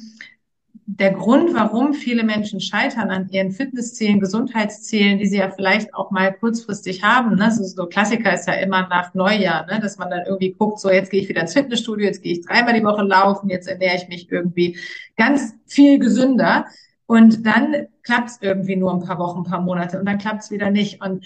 der 0.89 1.11
Grund, 1.11 1.53
warum 1.53 1.93
viele 1.93 2.23
Menschen 2.23 2.61
scheitern 2.61 3.11
an 3.11 3.27
ihren 3.29 3.51
Fitnesszielen, 3.51 4.21
Gesundheitszielen, 4.21 5.19
die 5.19 5.27
sie 5.27 5.37
ja 5.37 5.51
vielleicht 5.51 5.93
auch 5.93 6.11
mal 6.11 6.31
kurzfristig 6.31 7.03
haben. 7.03 7.35
Ne? 7.35 7.51
So, 7.51 7.63
so 7.65 7.87
Klassiker 7.87 8.33
ist 8.33 8.47
ja 8.47 8.53
immer 8.53 8.87
nach 8.87 9.13
Neujahr, 9.13 9.65
ne? 9.65 9.81
dass 9.81 9.97
man 9.97 10.09
dann 10.09 10.25
irgendwie 10.25 10.53
guckt, 10.53 10.79
so 10.79 10.89
jetzt 10.89 11.11
gehe 11.11 11.21
ich 11.21 11.27
wieder 11.27 11.41
ins 11.41 11.51
Fitnessstudio, 11.51 12.05
jetzt 12.05 12.23
gehe 12.23 12.31
ich 12.31 12.45
dreimal 12.45 12.73
die 12.73 12.85
Woche 12.85 13.03
laufen, 13.03 13.49
jetzt 13.49 13.67
ernähre 13.67 13.97
ich 13.97 14.07
mich 14.07 14.31
irgendwie 14.31 14.77
ganz 15.17 15.55
viel 15.65 15.99
gesünder. 15.99 16.65
Und 17.05 17.45
dann 17.45 17.87
klappt 18.03 18.29
es 18.29 18.37
irgendwie 18.41 18.77
nur 18.77 18.93
ein 18.93 19.03
paar 19.03 19.19
Wochen, 19.19 19.39
ein 19.39 19.49
paar 19.49 19.61
Monate 19.61 19.99
und 19.99 20.05
dann 20.05 20.17
klappt 20.17 20.43
es 20.43 20.51
wieder 20.51 20.71
nicht. 20.71 21.01
Und 21.03 21.25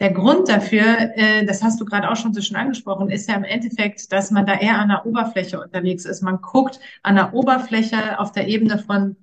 der 0.00 0.12
Grund 0.12 0.48
dafür, 0.48 0.82
äh, 1.16 1.44
das 1.44 1.62
hast 1.62 1.80
du 1.80 1.84
gerade 1.84 2.10
auch 2.10 2.16
schon 2.16 2.34
so 2.34 2.40
schön 2.40 2.56
angesprochen, 2.56 3.10
ist 3.10 3.28
ja 3.28 3.36
im 3.36 3.44
Endeffekt, 3.44 4.10
dass 4.12 4.30
man 4.30 4.46
da 4.46 4.54
eher 4.54 4.78
an 4.78 4.88
der 4.88 5.06
Oberfläche 5.06 5.60
unterwegs 5.60 6.04
ist. 6.06 6.22
Man 6.22 6.40
guckt 6.40 6.80
an 7.02 7.16
der 7.16 7.34
Oberfläche 7.34 8.18
auf 8.18 8.32
der 8.32 8.48
Ebene 8.48 8.78
von 8.78 9.16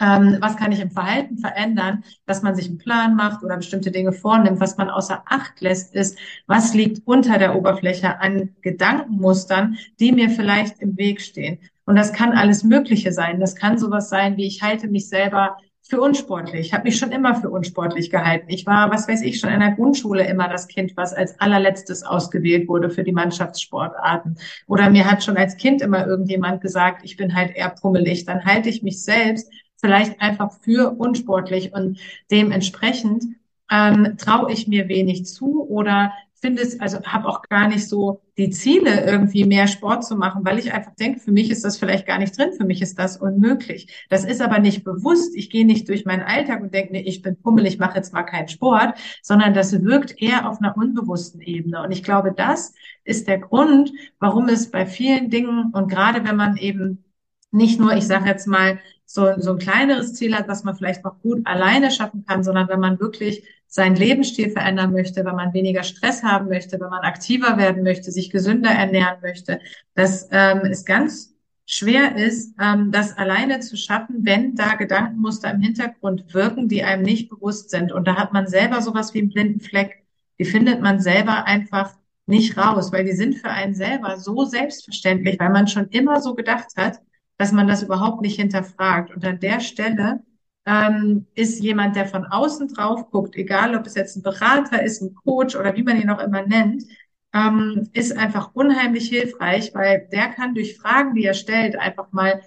ähm, 0.00 0.36
was 0.40 0.56
kann 0.56 0.72
ich 0.72 0.80
im 0.80 0.90
Verhalten 0.90 1.38
verändern, 1.38 2.04
dass 2.26 2.42
man 2.42 2.54
sich 2.54 2.68
einen 2.68 2.78
Plan 2.78 3.16
macht 3.16 3.42
oder 3.42 3.56
bestimmte 3.56 3.90
Dinge 3.90 4.12
vornimmt. 4.12 4.60
Was 4.60 4.76
man 4.76 4.90
außer 4.90 5.22
Acht 5.26 5.60
lässt, 5.60 5.94
ist, 5.94 6.18
was 6.46 6.74
liegt 6.74 7.06
unter 7.06 7.38
der 7.38 7.56
Oberfläche 7.56 8.20
an 8.20 8.50
Gedankenmustern, 8.62 9.76
die 9.98 10.12
mir 10.12 10.30
vielleicht 10.30 10.78
im 10.80 10.96
Weg 10.96 11.20
stehen. 11.20 11.58
Und 11.84 11.96
das 11.96 12.12
kann 12.12 12.32
alles 12.32 12.62
Mögliche 12.64 13.12
sein. 13.12 13.40
Das 13.40 13.56
kann 13.56 13.78
sowas 13.78 14.08
sein, 14.08 14.36
wie 14.36 14.46
ich 14.46 14.62
halte 14.62 14.88
mich 14.88 15.08
selber 15.08 15.56
für 15.88 16.02
unsportlich. 16.02 16.66
Ich 16.66 16.74
habe 16.74 16.84
mich 16.84 16.98
schon 16.98 17.12
immer 17.12 17.34
für 17.34 17.48
unsportlich 17.48 18.10
gehalten. 18.10 18.50
Ich 18.50 18.66
war, 18.66 18.90
was 18.90 19.08
weiß 19.08 19.22
ich, 19.22 19.40
schon 19.40 19.50
in 19.50 19.60
der 19.60 19.72
Grundschule 19.72 20.26
immer 20.28 20.46
das 20.46 20.68
Kind, 20.68 20.94
was 20.98 21.14
als 21.14 21.40
allerletztes 21.40 22.02
ausgewählt 22.02 22.68
wurde 22.68 22.90
für 22.90 23.04
die 23.04 23.12
Mannschaftssportarten. 23.12 24.36
Oder 24.66 24.90
mir 24.90 25.10
hat 25.10 25.24
schon 25.24 25.38
als 25.38 25.56
Kind 25.56 25.80
immer 25.80 26.06
irgendjemand 26.06 26.60
gesagt, 26.60 27.06
ich 27.06 27.16
bin 27.16 27.34
halt 27.34 27.56
eher 27.56 27.70
pummelig. 27.70 28.26
Dann 28.26 28.44
halte 28.44 28.68
ich 28.68 28.82
mich 28.82 29.02
selbst 29.02 29.50
vielleicht 29.80 30.20
einfach 30.20 30.52
für 30.60 30.90
unsportlich 30.90 31.72
und 31.72 31.98
dementsprechend 32.30 33.24
ähm, 33.70 34.16
traue 34.18 34.52
ich 34.52 34.68
mir 34.68 34.88
wenig 34.88 35.24
zu 35.24 35.66
oder 35.70 36.12
finde 36.40 36.62
es, 36.62 36.80
also 36.80 37.02
habe 37.02 37.28
auch 37.28 37.42
gar 37.42 37.68
nicht 37.68 37.88
so 37.88 38.22
die 38.36 38.50
Ziele, 38.50 39.04
irgendwie 39.04 39.44
mehr 39.44 39.66
Sport 39.66 40.04
zu 40.04 40.16
machen, 40.16 40.44
weil 40.44 40.58
ich 40.58 40.72
einfach 40.72 40.94
denke, 40.94 41.20
für 41.20 41.32
mich 41.32 41.50
ist 41.50 41.64
das 41.64 41.76
vielleicht 41.76 42.06
gar 42.06 42.18
nicht 42.18 42.36
drin, 42.38 42.52
für 42.56 42.64
mich 42.64 42.82
ist 42.82 42.98
das 42.98 43.16
unmöglich. 43.16 44.06
Das 44.08 44.24
ist 44.24 44.40
aber 44.40 44.58
nicht 44.58 44.84
bewusst. 44.84 45.36
Ich 45.36 45.50
gehe 45.50 45.66
nicht 45.66 45.88
durch 45.88 46.04
meinen 46.04 46.22
Alltag 46.22 46.62
und 46.62 46.72
denke, 46.72 46.92
nee, 46.92 47.02
ich 47.02 47.22
bin 47.22 47.40
pummel, 47.40 47.66
ich 47.66 47.78
mache 47.78 47.96
jetzt 47.96 48.12
mal 48.12 48.22
keinen 48.22 48.48
Sport, 48.48 48.98
sondern 49.22 49.54
das 49.54 49.72
wirkt 49.82 50.20
eher 50.20 50.48
auf 50.48 50.60
einer 50.60 50.76
unbewussten 50.76 51.40
Ebene. 51.40 51.82
Und 51.82 51.90
ich 51.90 52.02
glaube, 52.02 52.32
das 52.32 52.74
ist 53.04 53.26
der 53.26 53.38
Grund, 53.38 53.92
warum 54.18 54.48
es 54.48 54.70
bei 54.70 54.86
vielen 54.86 55.30
Dingen 55.30 55.70
und 55.72 55.88
gerade 55.88 56.24
wenn 56.24 56.36
man 56.36 56.56
eben 56.56 57.04
nicht 57.50 57.80
nur, 57.80 57.94
ich 57.94 58.06
sage 58.06 58.28
jetzt 58.28 58.46
mal, 58.46 58.78
so, 59.10 59.32
so 59.38 59.52
ein 59.52 59.58
kleineres 59.58 60.12
Ziel 60.12 60.36
hat, 60.36 60.48
was 60.48 60.64
man 60.64 60.76
vielleicht 60.76 61.02
noch 61.02 61.18
gut 61.22 61.40
alleine 61.46 61.90
schaffen 61.90 62.26
kann, 62.26 62.44
sondern 62.44 62.68
wenn 62.68 62.78
man 62.78 63.00
wirklich 63.00 63.42
seinen 63.66 63.96
Lebensstil 63.96 64.50
verändern 64.50 64.92
möchte, 64.92 65.24
wenn 65.24 65.34
man 65.34 65.54
weniger 65.54 65.82
Stress 65.82 66.22
haben 66.22 66.48
möchte, 66.48 66.78
wenn 66.78 66.90
man 66.90 67.02
aktiver 67.02 67.56
werden 67.56 67.82
möchte, 67.82 68.12
sich 68.12 68.28
gesünder 68.28 68.70
ernähren 68.70 69.16
möchte, 69.22 69.60
dass 69.94 70.28
ähm, 70.30 70.60
es 70.70 70.84
ganz 70.84 71.34
schwer 71.64 72.16
ist, 72.16 72.54
ähm, 72.60 72.92
das 72.92 73.16
alleine 73.16 73.60
zu 73.60 73.78
schaffen, 73.78 74.26
wenn 74.26 74.54
da 74.56 74.74
Gedankenmuster 74.74 75.50
im 75.52 75.62
Hintergrund 75.62 76.34
wirken, 76.34 76.68
die 76.68 76.84
einem 76.84 77.02
nicht 77.02 77.30
bewusst 77.30 77.70
sind. 77.70 77.92
Und 77.92 78.06
da 78.06 78.16
hat 78.16 78.34
man 78.34 78.46
selber 78.46 78.82
sowas 78.82 79.14
wie 79.14 79.20
einen 79.20 79.30
blinden 79.30 79.60
Fleck. 79.60 80.04
Die 80.38 80.44
findet 80.44 80.82
man 80.82 81.00
selber 81.00 81.46
einfach 81.46 81.94
nicht 82.26 82.58
raus, 82.58 82.92
weil 82.92 83.04
die 83.04 83.12
sind 83.12 83.36
für 83.36 83.48
einen 83.48 83.74
selber 83.74 84.18
so 84.18 84.44
selbstverständlich, 84.44 85.40
weil 85.40 85.48
man 85.48 85.66
schon 85.66 85.88
immer 85.88 86.20
so 86.20 86.34
gedacht 86.34 86.68
hat, 86.76 87.00
dass 87.38 87.52
man 87.52 87.68
das 87.68 87.82
überhaupt 87.82 88.20
nicht 88.22 88.36
hinterfragt. 88.36 89.14
Und 89.14 89.24
an 89.24 89.40
der 89.40 89.60
Stelle 89.60 90.22
ähm, 90.66 91.26
ist 91.34 91.60
jemand, 91.62 91.96
der 91.96 92.06
von 92.06 92.26
außen 92.26 92.68
drauf 92.68 93.10
guckt, 93.10 93.36
egal 93.36 93.74
ob 93.74 93.86
es 93.86 93.94
jetzt 93.94 94.16
ein 94.16 94.22
Berater 94.22 94.82
ist, 94.82 95.00
ein 95.00 95.14
Coach 95.14 95.56
oder 95.56 95.74
wie 95.76 95.82
man 95.82 96.00
ihn 96.00 96.10
auch 96.10 96.20
immer 96.20 96.42
nennt, 96.42 96.84
ähm, 97.32 97.88
ist 97.92 98.16
einfach 98.16 98.50
unheimlich 98.54 99.08
hilfreich, 99.08 99.72
weil 99.74 100.08
der 100.12 100.28
kann 100.28 100.54
durch 100.54 100.76
Fragen, 100.76 101.14
die 101.14 101.24
er 101.24 101.34
stellt, 101.34 101.76
einfach 101.76 102.12
mal 102.12 102.42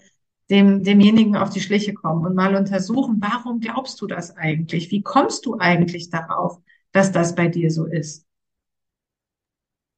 dem, 0.49 0.83
demjenigen 0.83 1.35
auf 1.35 1.49
die 1.49 1.61
Schliche 1.61 1.93
kommen 1.93 2.25
und 2.25 2.35
mal 2.35 2.55
untersuchen, 2.55 3.17
warum 3.19 3.59
glaubst 3.59 4.01
du 4.01 4.07
das 4.07 4.35
eigentlich? 4.37 4.91
Wie 4.91 5.01
kommst 5.01 5.45
du 5.45 5.57
eigentlich 5.57 6.09
darauf, 6.09 6.59
dass 6.91 7.11
das 7.11 7.35
bei 7.35 7.47
dir 7.47 7.71
so 7.71 7.85
ist? 7.85 8.25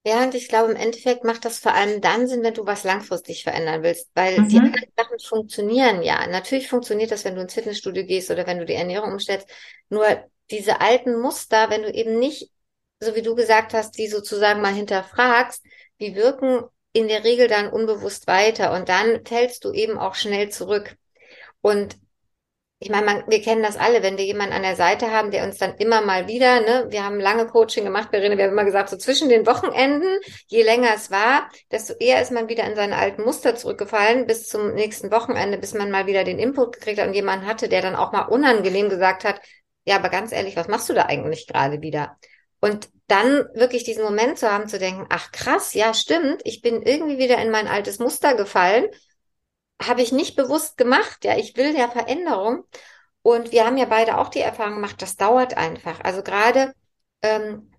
Ja, 0.06 0.24
und 0.24 0.36
ich 0.36 0.50
glaube, 0.50 0.72
im 0.72 0.78
Endeffekt 0.78 1.24
macht 1.24 1.46
das 1.46 1.60
vor 1.60 1.74
allem 1.74 2.02
dann 2.02 2.28
Sinn, 2.28 2.44
wenn 2.44 2.54
du 2.54 2.66
was 2.66 2.84
langfristig 2.84 3.44
verändern 3.44 3.84
willst, 3.84 4.10
weil 4.16 4.42
mhm. 4.42 4.50
die 4.50 4.58
anderen 4.58 4.92
Sachen 4.98 5.20
funktionieren 5.20 6.04
ja. 6.04 6.28
Natürlich 6.28 6.68
funktioniert 6.68 7.12
das, 7.12 7.24
wenn 7.24 7.36
du 7.36 7.42
ins 7.42 7.54
Fitnessstudio 7.54 8.06
gehst 8.06 8.30
oder 8.30 8.46
wenn 8.46 8.60
du 8.60 8.66
die 8.66 8.74
Ernährung 8.74 9.14
umstellst. 9.14 9.48
Nur 9.90 10.06
diese 10.52 10.82
alten 10.82 11.20
Muster, 11.22 11.70
wenn 11.70 11.84
du 11.84 11.92
eben 11.92 12.20
nicht, 12.20 12.52
so 13.00 13.16
wie 13.16 13.22
du 13.22 13.34
gesagt 13.34 13.74
hast, 13.74 13.98
die 13.98 14.08
sozusagen 14.08 14.62
mal 14.62 14.74
hinterfragst, 14.74 15.64
die 16.02 16.16
wirken 16.16 16.64
in 16.92 17.08
der 17.08 17.24
Regel 17.24 17.48
dann 17.48 17.72
unbewusst 17.72 18.28
weiter 18.28 18.74
und 18.74 18.90
dann 18.90 19.26
fällst 19.26 19.64
du 19.64 19.72
eben 19.72 19.98
auch 19.98 20.16
schnell 20.16 20.50
zurück. 20.50 20.98
Und 21.62 21.98
ich 22.84 22.90
meine, 22.90 23.06
man, 23.06 23.24
wir 23.28 23.42
kennen 23.42 23.64
das 23.64 23.78
alle, 23.78 24.04
wenn 24.04 24.18
wir 24.18 24.26
jemanden 24.26 24.54
an 24.54 24.62
der 24.62 24.76
Seite 24.76 25.10
haben, 25.10 25.32
der 25.32 25.46
uns 25.46 25.58
dann 25.58 25.76
immer 25.76 26.02
mal 26.02 26.28
wieder, 26.28 26.60
ne, 26.60 26.88
wir 26.90 27.06
haben 27.06 27.18
lange 27.18 27.48
Coaching 27.48 27.86
gemacht, 27.86 28.10
Verena, 28.10 28.36
wir 28.38 28.44
haben 28.44 28.52
immer 28.52 28.66
gesagt, 28.66 28.90
so 28.90 28.98
zwischen 28.98 29.30
den 29.30 29.48
Wochenenden, 29.48 30.20
je 30.48 30.64
länger 30.64 30.90
es 30.94 31.10
war, 31.10 31.50
desto 31.72 31.94
eher 31.94 32.22
ist 32.22 32.34
man 32.34 32.50
wieder 32.50 32.66
in 32.66 32.76
seine 32.76 32.98
alten 32.98 33.24
Muster 33.24 33.56
zurückgefallen, 33.56 34.28
bis 34.28 34.50
zum 34.50 34.74
nächsten 34.74 35.12
Wochenende, 35.12 35.58
bis 35.58 35.74
man 35.74 35.92
mal 35.92 36.08
wieder 36.08 36.26
den 36.26 36.40
Input 36.40 36.74
gekriegt 36.74 37.00
hat 37.00 37.08
und 37.08 37.14
jemanden 37.14 37.48
hatte, 37.48 37.70
der 37.70 37.82
dann 37.82 37.96
auch 37.96 38.12
mal 38.12 38.24
unangenehm 38.24 38.90
gesagt 38.90 39.24
hat, 39.24 39.40
ja, 39.86 39.96
aber 39.96 40.10
ganz 40.10 40.34
ehrlich, 40.34 40.58
was 40.58 40.68
machst 40.68 40.90
du 40.90 40.94
da 40.94 41.04
eigentlich 41.04 41.48
gerade 41.48 41.82
wieder? 41.82 42.18
Und 42.60 42.90
dann 43.08 43.46
wirklich 43.54 43.86
diesen 43.86 44.04
Moment 44.04 44.40
zu 44.40 44.52
haben, 44.52 44.68
zu 44.68 44.78
denken, 44.78 45.06
ach 45.08 45.32
krass, 45.32 45.74
ja, 45.74 45.94
stimmt, 45.94 46.42
ich 46.44 46.62
bin 46.62 46.82
irgendwie 46.82 47.18
wieder 47.18 47.38
in 47.42 47.50
mein 47.50 47.68
altes 47.68 48.00
Muster 48.00 48.36
gefallen 48.36 48.88
habe 49.82 50.02
ich 50.02 50.12
nicht 50.12 50.36
bewusst 50.36 50.78
gemacht. 50.78 51.24
Ja, 51.24 51.38
ich 51.38 51.56
will 51.58 51.76
ja 51.78 51.90
Veränderung. 51.90 52.64
Und 53.22 53.52
wir 53.52 53.66
haben 53.66 53.78
ja 53.78 53.86
beide 53.86 54.18
auch 54.18 54.30
die 54.30 54.40
Erfahrung 54.40 54.76
gemacht, 54.76 55.02
das 55.02 55.16
dauert 55.16 55.56
einfach. 55.56 56.02
Also 56.02 56.24
gerade 56.24 56.74
ähm, 57.22 57.72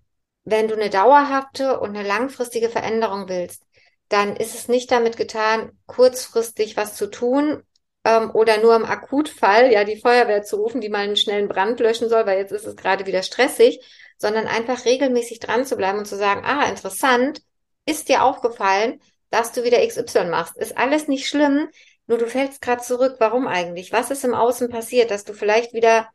wenn 0.43 0.67
du 0.67 0.75
eine 0.75 0.89
dauerhafte 0.89 1.79
und 1.79 1.95
eine 1.95 2.07
langfristige 2.07 2.69
Veränderung 2.69 3.27
willst, 3.27 3.63
dann 4.09 4.35
ist 4.35 4.55
es 4.55 4.67
nicht 4.67 4.91
damit 4.91 5.17
getan, 5.17 5.71
kurzfristig 5.87 6.77
was 6.77 6.95
zu 6.95 7.07
tun 7.07 7.63
ähm, 8.03 8.31
oder 8.31 8.59
nur 8.59 8.75
im 8.75 8.85
Akutfall 8.85 9.71
ja 9.71 9.83
die 9.83 9.99
Feuerwehr 9.99 10.43
zu 10.43 10.57
rufen, 10.57 10.81
die 10.81 10.89
mal 10.89 10.99
einen 10.99 11.17
schnellen 11.17 11.47
Brand 11.47 11.79
löschen 11.79 12.09
soll, 12.09 12.25
weil 12.27 12.37
jetzt 12.37 12.51
ist 12.51 12.65
es 12.67 12.75
gerade 12.75 13.07
wieder 13.07 13.23
stressig, 13.23 13.79
sondern 14.17 14.47
einfach 14.47 14.85
regelmäßig 14.85 15.39
dran 15.39 15.65
zu 15.65 15.75
bleiben 15.75 15.99
und 15.99 16.05
zu 16.05 16.15
sagen, 16.15 16.45
ah, 16.45 16.69
interessant, 16.69 17.41
ist 17.85 18.07
dir 18.09 18.23
aufgefallen, 18.23 19.01
dass 19.35 19.51
du 19.51 19.63
wieder 19.65 19.85
XY 19.85 20.25
machst. 20.25 20.55
Ist 20.55 20.77
alles 20.77 21.09
nicht 21.09 21.27
schlimm, 21.27 21.67
nur 22.07 22.17
du 22.17 22.25
fällst 22.27 22.61
gerade 22.61 22.81
zurück. 22.81 23.17
Warum 23.19 23.47
eigentlich? 23.47 23.91
Was 23.91 24.09
ist 24.09 24.23
im 24.23 24.33
Außen 24.33 24.69
passiert, 24.69 25.11
dass 25.11 25.25
du 25.25 25.33
vielleicht 25.33 25.73
wieder 25.73 26.07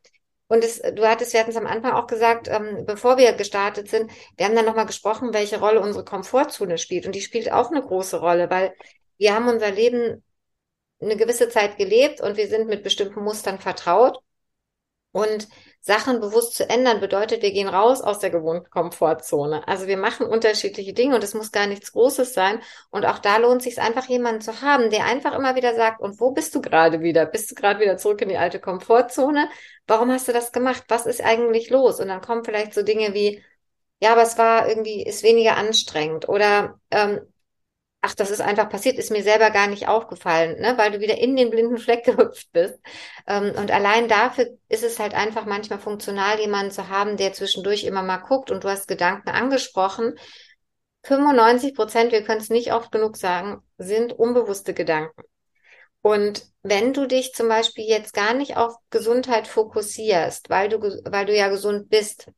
und 0.49 0.65
es, 0.65 0.81
du 0.81 1.07
hattest, 1.09 1.33
wir 1.33 1.41
hatten 1.41 1.51
es 1.51 1.57
am 1.57 1.67
Anfang 1.67 1.93
auch 1.93 2.09
gesagt, 2.09 2.49
ähm, 2.49 2.85
bevor 2.85 3.19
wir 3.19 3.35
gestartet 3.35 3.89
sind, 3.89 4.11
wir 4.37 4.47
haben 4.47 4.57
dann 4.57 4.65
nochmal 4.65 4.87
gesprochen, 4.87 5.33
welche 5.33 5.61
Rolle 5.61 5.81
unsere 5.81 6.05
Komfortzone 6.05 6.77
spielt. 6.77 7.07
Und 7.07 7.15
die 7.15 7.21
spielt 7.21 7.53
auch 7.53 7.71
eine 7.71 7.83
große 7.83 8.19
Rolle, 8.19 8.51
weil 8.51 8.75
wir 9.17 9.33
haben 9.33 9.47
unser 9.49 9.71
Leben 9.71 10.25
eine 11.01 11.17
gewisse 11.17 11.51
Zeit 11.51 11.77
gelebt 11.77 12.21
und 12.21 12.37
wir 12.37 12.49
sind 12.49 12.69
mit 12.69 12.83
bestimmten 12.83 13.23
Mustern 13.23 13.61
vertraut. 13.61 14.19
Und 15.13 15.47
Sachen 15.83 16.21
bewusst 16.21 16.57
zu 16.57 16.69
ändern 16.69 17.01
bedeutet, 17.01 17.41
wir 17.43 17.53
gehen 17.53 17.69
raus 17.69 18.03
aus 18.03 18.19
der 18.19 18.29
gewohnten 18.29 18.69
Komfortzone. 18.69 19.67
Also 19.67 19.87
wir 19.87 19.97
machen 19.97 20.27
unterschiedliche 20.27 20.93
Dinge 20.93 21.15
und 21.15 21.25
es 21.25 21.33
muss 21.33 21.53
gar 21.53 21.67
nichts 21.67 21.93
Großes 21.93 22.35
sein. 22.35 22.61
Und 22.91 23.07
auch 23.07 23.19
da 23.19 23.39
lohnt 23.39 23.63
sich 23.63 23.81
einfach 23.81 24.07
jemanden 24.07 24.43
zu 24.43 24.61
haben, 24.61 24.91
der 24.91 25.07
einfach 25.07 25.35
immer 25.35 25.57
wieder 25.57 25.75
sagt, 25.75 26.01
und 26.01 26.21
wo 26.21 26.33
bist 26.33 26.55
du 26.55 26.61
gerade 26.61 27.01
wieder? 27.01 27.25
Bist 27.25 27.51
du 27.51 27.55
gerade 27.55 27.81
wieder 27.81 27.97
zurück 27.97 28.21
in 28.21 28.29
die 28.29 28.37
alte 28.37 28.61
Komfortzone? 28.61 29.49
Warum 29.87 30.11
hast 30.13 30.29
du 30.29 30.33
das 30.33 30.53
gemacht? 30.53 30.85
Was 30.89 31.07
ist 31.07 31.23
eigentlich 31.25 31.71
los? 31.71 31.99
Und 31.99 32.09
dann 32.09 32.21
kommen 32.21 32.45
vielleicht 32.45 32.75
so 32.75 32.83
Dinge 32.83 33.15
wie, 33.15 33.43
ja, 34.01 34.13
aber 34.13 34.23
es 34.23 34.37
war 34.37 34.69
irgendwie, 34.69 35.03
ist 35.05 35.23
weniger 35.23 35.57
anstrengend 35.57 36.29
oder 36.29 36.79
ähm, 36.91 37.21
ach, 38.03 38.15
das 38.15 38.31
ist 38.31 38.41
einfach 38.41 38.69
passiert, 38.69 38.99
ist 38.99 39.11
mir 39.11 39.23
selber 39.23 39.51
gar 39.51 39.67
nicht 39.67 39.89
aufgefallen, 39.89 40.61
ne? 40.61 40.79
weil 40.79 40.91
du 40.91 41.01
wieder 41.01 41.19
in 41.19 41.37
den 41.37 41.51
blinden 41.51 41.79
Fleck 41.79 42.05
gehüpft 42.05 42.51
bist. 42.53 42.79
Ähm, 43.27 43.53
und 43.57 43.71
allein 43.71 44.09
dafür 44.09 44.47
ist 44.69 44.85
es 44.85 44.99
halt 44.99 45.15
einfach 45.15 45.45
manchmal 45.47 45.79
funktional, 45.79 46.39
jemanden 46.41 46.73
zu 46.73 46.89
haben, 46.89 47.17
der 47.17 47.33
zwischendurch 47.33 47.85
immer 47.85 48.03
mal 48.03 48.19
guckt 48.19 48.51
und 48.51 48.65
du 48.65 48.69
hast 48.69 48.89
Gedanken 48.89 49.29
angesprochen. 49.29 50.15
95 51.05 51.75
Prozent, 51.75 52.13
wir 52.13 52.23
können 52.25 52.41
es 52.41 52.51
nicht 52.51 52.73
oft 52.73 52.93
genug 52.93 53.17
sagen, 53.17 53.63
sind 53.79 54.13
unbewusste 54.13 54.75
Gedanken. 54.75 55.23
Und 56.03 56.47
wenn 56.63 56.93
du 56.95 57.07
dich 57.07 57.35
zum 57.35 57.49
Beispiel 57.49 57.85
jetzt 57.85 58.15
gar 58.15 58.33
nicht 58.35 58.57
auf 58.57 58.75
Gesundheit 58.91 59.47
fokussierst, 59.47 60.49
weil 60.49 60.69
du, 60.69 60.81
weil 60.81 61.27
du 61.27 61.37
ja 61.37 61.49
gesund 61.49 61.91
bist, 61.91 62.31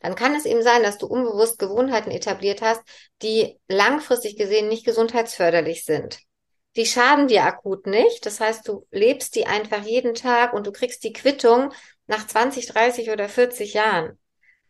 dann 0.00 0.14
kann 0.14 0.34
es 0.34 0.44
eben 0.44 0.62
sein, 0.62 0.82
dass 0.82 0.98
du 0.98 1.06
unbewusst 1.06 1.58
Gewohnheiten 1.58 2.10
etabliert 2.10 2.62
hast, 2.62 2.82
die 3.22 3.58
langfristig 3.68 4.36
gesehen 4.36 4.68
nicht 4.68 4.84
gesundheitsförderlich 4.84 5.84
sind. 5.84 6.20
Die 6.76 6.86
schaden 6.86 7.28
dir 7.28 7.44
akut 7.44 7.86
nicht. 7.86 8.24
Das 8.24 8.40
heißt, 8.40 8.66
du 8.66 8.86
lebst 8.90 9.34
die 9.36 9.46
einfach 9.46 9.82
jeden 9.82 10.14
Tag 10.14 10.52
und 10.54 10.66
du 10.66 10.72
kriegst 10.72 11.04
die 11.04 11.12
Quittung 11.12 11.72
nach 12.06 12.26
20, 12.26 12.66
30 12.66 13.10
oder 13.10 13.28
40 13.28 13.74
Jahren. 13.74 14.18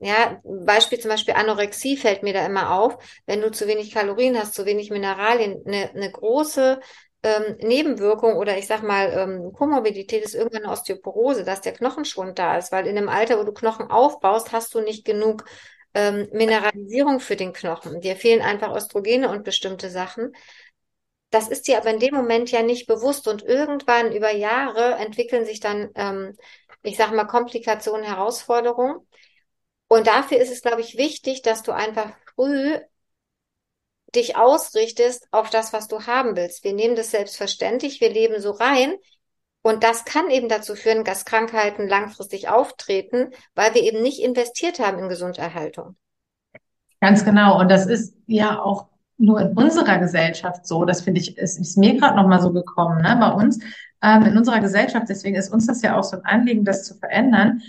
Ja, 0.01 0.41
Beispiel 0.43 0.99
zum 0.99 1.11
Beispiel 1.11 1.35
Anorexie 1.35 1.97
fällt 1.97 2.25
mir 2.25 2.33
da 2.33 2.45
immer 2.45 2.73
auf. 2.73 2.99
Wenn 3.25 3.41
du 3.41 3.53
zu 3.53 3.69
wenig 3.69 3.93
Kalorien 3.93 4.37
hast, 4.37 4.55
zu 4.55 4.67
wenig 4.67 4.91
Mineralien, 4.91 5.63
eine, 5.65 5.91
eine 5.91 6.11
große 6.11 6.81
ähm, 7.23 7.57
Nebenwirkung 7.61 8.37
oder 8.37 8.59
ich 8.59 8.67
sag 8.67 8.83
mal 8.83 9.13
ähm, 9.13 9.53
Komorbidität 9.53 10.25
ist 10.25 10.35
irgendwann 10.35 10.65
eine 10.65 10.73
Osteoporose, 10.73 11.45
dass 11.45 11.61
der 11.61 11.73
Knochenschwund 11.73 12.39
da 12.39 12.59
ist, 12.59 12.73
weil 12.73 12.87
in 12.87 12.97
dem 12.97 13.09
Alter, 13.09 13.39
wo 13.39 13.45
du 13.45 13.53
Knochen 13.53 13.91
aufbaust, 13.91 14.53
hast 14.53 14.75
du 14.75 14.81
nicht 14.81 15.05
genug 15.05 15.45
ähm, 15.95 16.29
Mineralisierung 16.33 17.21
für 17.21 17.37
den 17.37 17.53
Knochen. 17.53 18.01
Dir 18.01 18.17
fehlen 18.17 18.43
einfach 18.43 18.75
Östrogene 18.75 19.29
und 19.31 19.45
bestimmte 19.45 19.91
Sachen. 19.91 20.33
Das 21.31 21.49
ist 21.49 21.67
dir 21.67 21.79
aber 21.79 21.91
in 21.91 21.99
dem 22.01 22.15
Moment 22.15 22.51
ja 22.51 22.63
nicht 22.63 22.87
bewusst 22.87 23.27
und 23.27 23.43
irgendwann 23.43 24.13
über 24.13 24.33
Jahre 24.33 24.95
entwickeln 24.97 25.47
sich 25.47 25.61
dann, 25.61 25.91
ähm, 25.95 26.37
ich 26.83 26.97
sag 26.97 27.13
mal, 27.13 27.25
Komplikationen, 27.25 28.05
Herausforderungen. 28.05 28.97
Und 29.89 30.07
dafür 30.07 30.39
ist 30.39 30.51
es, 30.51 30.63
glaube 30.63 30.81
ich, 30.81 30.97
wichtig, 30.99 31.43
dass 31.43 31.63
du 31.63 31.73
einfach 31.73 32.13
früh 32.35 32.79
dich 34.15 34.37
ausrichtest 34.37 35.27
auf 35.31 35.51
das, 35.51 35.73
was 35.73 35.89
du 35.89 36.07
haben 36.07 36.37
willst. 36.37 36.65
Wir 36.65 36.73
nehmen 36.73 36.97
das 36.97 37.11
selbstverständlich, 37.11 38.01
wir 38.01 38.11
leben 38.11 38.41
so 38.41 38.51
rein. 38.51 38.95
Und 39.63 39.85
das 39.85 40.05
kann 40.05 40.29
eben 40.31 40.49
dazu 40.49 40.75
führen, 40.75 41.05
dass 41.05 41.25
Krankheiten 41.25 41.87
langfristig 41.87 42.49
auftreten, 42.49 43.31
weil 43.55 43.75
wir 43.75 43.83
eben 43.83 44.03
nicht 44.03 44.21
investiert 44.21 44.81
haben 44.81 44.99
in 44.99 45.09
Gesunderhaltung. 45.09 45.97
Ganz 47.01 47.25
genau. 47.25 47.61
Und 47.61 47.71
das 47.71 47.87
ist 47.87 48.15
ja 48.27 48.61
auch 48.61 48.87
nur 49.19 49.41
in 49.41 49.57
unserer 49.57 49.99
Gesellschaft 49.99 50.67
so. 50.67 50.85
Das 50.85 51.03
finde 51.03 51.21
ich, 51.21 51.39
ist, 51.39 51.59
ist 51.59 51.79
mir 51.79 51.97
gerade 51.97 52.17
nochmal 52.17 52.41
so 52.41 52.53
gekommen, 52.53 53.03
ne? 53.03 53.17
bei 53.21 53.31
uns, 53.31 53.61
ähm, 54.03 54.23
in 54.25 54.37
unserer 54.37 54.61
Gesellschaft. 54.61 55.07
Deswegen 55.09 55.37
ist 55.37 55.53
uns 55.53 55.67
das 55.67 55.81
ja 55.83 55.97
auch 55.97 56.05
so 56.05 56.17
ein 56.17 56.25
Anliegen, 56.25 56.65
das 56.65 56.85
zu 56.85 56.95
verändern 56.95 57.63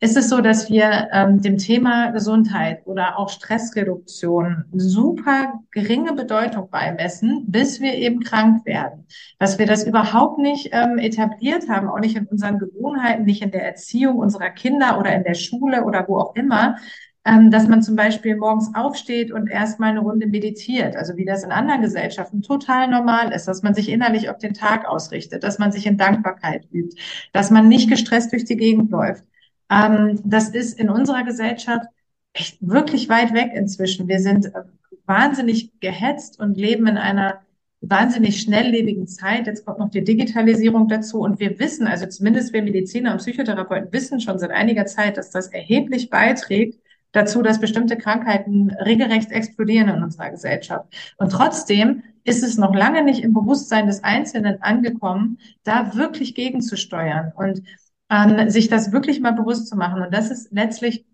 ist 0.00 0.16
es 0.16 0.28
so, 0.28 0.40
dass 0.40 0.70
wir 0.70 1.08
ähm, 1.12 1.42
dem 1.42 1.58
Thema 1.58 2.12
Gesundheit 2.12 2.86
oder 2.86 3.18
auch 3.18 3.30
Stressreduktion 3.30 4.64
super 4.72 5.60
geringe 5.72 6.12
Bedeutung 6.12 6.70
beimessen, 6.70 7.44
bis 7.48 7.80
wir 7.80 7.94
eben 7.94 8.20
krank 8.20 8.64
werden. 8.64 9.06
Dass 9.40 9.58
wir 9.58 9.66
das 9.66 9.84
überhaupt 9.84 10.38
nicht 10.38 10.70
ähm, 10.72 10.98
etabliert 10.98 11.68
haben, 11.68 11.88
auch 11.88 11.98
nicht 11.98 12.16
in 12.16 12.26
unseren 12.26 12.58
Gewohnheiten, 12.58 13.24
nicht 13.24 13.42
in 13.42 13.50
der 13.50 13.64
Erziehung 13.64 14.18
unserer 14.18 14.50
Kinder 14.50 14.98
oder 15.00 15.12
in 15.14 15.24
der 15.24 15.34
Schule 15.34 15.84
oder 15.84 16.04
wo 16.06 16.18
auch 16.18 16.36
immer, 16.36 16.76
ähm, 17.24 17.50
dass 17.50 17.66
man 17.66 17.82
zum 17.82 17.96
Beispiel 17.96 18.36
morgens 18.36 18.74
aufsteht 18.74 19.32
und 19.32 19.48
erstmal 19.48 19.90
eine 19.90 20.00
Runde 20.00 20.28
meditiert, 20.28 20.94
also 20.96 21.16
wie 21.16 21.24
das 21.24 21.42
in 21.42 21.50
anderen 21.50 21.82
Gesellschaften 21.82 22.42
total 22.42 22.88
normal 22.88 23.32
ist, 23.32 23.48
dass 23.48 23.62
man 23.62 23.74
sich 23.74 23.88
innerlich 23.88 24.30
auf 24.30 24.38
den 24.38 24.54
Tag 24.54 24.86
ausrichtet, 24.86 25.42
dass 25.42 25.58
man 25.58 25.72
sich 25.72 25.86
in 25.86 25.98
Dankbarkeit 25.98 26.68
übt, 26.72 26.96
dass 27.32 27.50
man 27.50 27.66
nicht 27.66 27.90
gestresst 27.90 28.32
durch 28.32 28.44
die 28.44 28.56
Gegend 28.56 28.90
läuft. 28.92 29.24
Ähm, 29.70 30.20
das 30.24 30.50
ist 30.50 30.78
in 30.78 30.90
unserer 30.90 31.24
Gesellschaft 31.24 31.86
echt 32.32 32.58
wirklich 32.60 33.08
weit 33.08 33.32
weg 33.34 33.52
inzwischen. 33.54 34.08
Wir 34.08 34.20
sind 34.20 34.46
äh, 34.46 34.62
wahnsinnig 35.06 35.78
gehetzt 35.80 36.38
und 36.38 36.56
leben 36.56 36.86
in 36.86 36.98
einer 36.98 37.40
wahnsinnig 37.80 38.40
schnelllebigen 38.40 39.06
Zeit. 39.06 39.46
Jetzt 39.46 39.64
kommt 39.64 39.78
noch 39.78 39.90
die 39.90 40.04
Digitalisierung 40.04 40.88
dazu. 40.88 41.20
Und 41.20 41.38
wir 41.38 41.58
wissen, 41.58 41.86
also 41.86 42.06
zumindest 42.06 42.52
wir 42.52 42.62
Mediziner 42.62 43.12
und 43.12 43.18
Psychotherapeuten 43.18 43.92
wissen 43.92 44.20
schon 44.20 44.38
seit 44.38 44.50
einiger 44.50 44.86
Zeit, 44.86 45.16
dass 45.16 45.30
das 45.30 45.48
erheblich 45.48 46.10
beiträgt 46.10 46.80
dazu, 47.12 47.42
dass 47.42 47.60
bestimmte 47.60 47.96
Krankheiten 47.96 48.70
regelrecht 48.70 49.30
explodieren 49.30 49.88
in 49.88 50.02
unserer 50.02 50.30
Gesellschaft. 50.30 50.92
Und 51.16 51.30
trotzdem 51.30 52.02
ist 52.24 52.42
es 52.42 52.58
noch 52.58 52.74
lange 52.74 53.02
nicht 53.02 53.22
im 53.22 53.32
Bewusstsein 53.32 53.86
des 53.86 54.04
Einzelnen 54.04 54.60
angekommen, 54.60 55.38
da 55.62 55.94
wirklich 55.94 56.34
gegenzusteuern 56.34 57.32
und 57.34 57.62
ähm, 58.10 58.50
sich 58.50 58.68
das 58.68 58.92
wirklich 58.92 59.20
mal 59.20 59.32
bewusst 59.32 59.68
zu 59.68 59.76
machen. 59.76 60.02
Und 60.02 60.12
das 60.12 60.30
ist 60.30 60.52
letztlich 60.52 61.04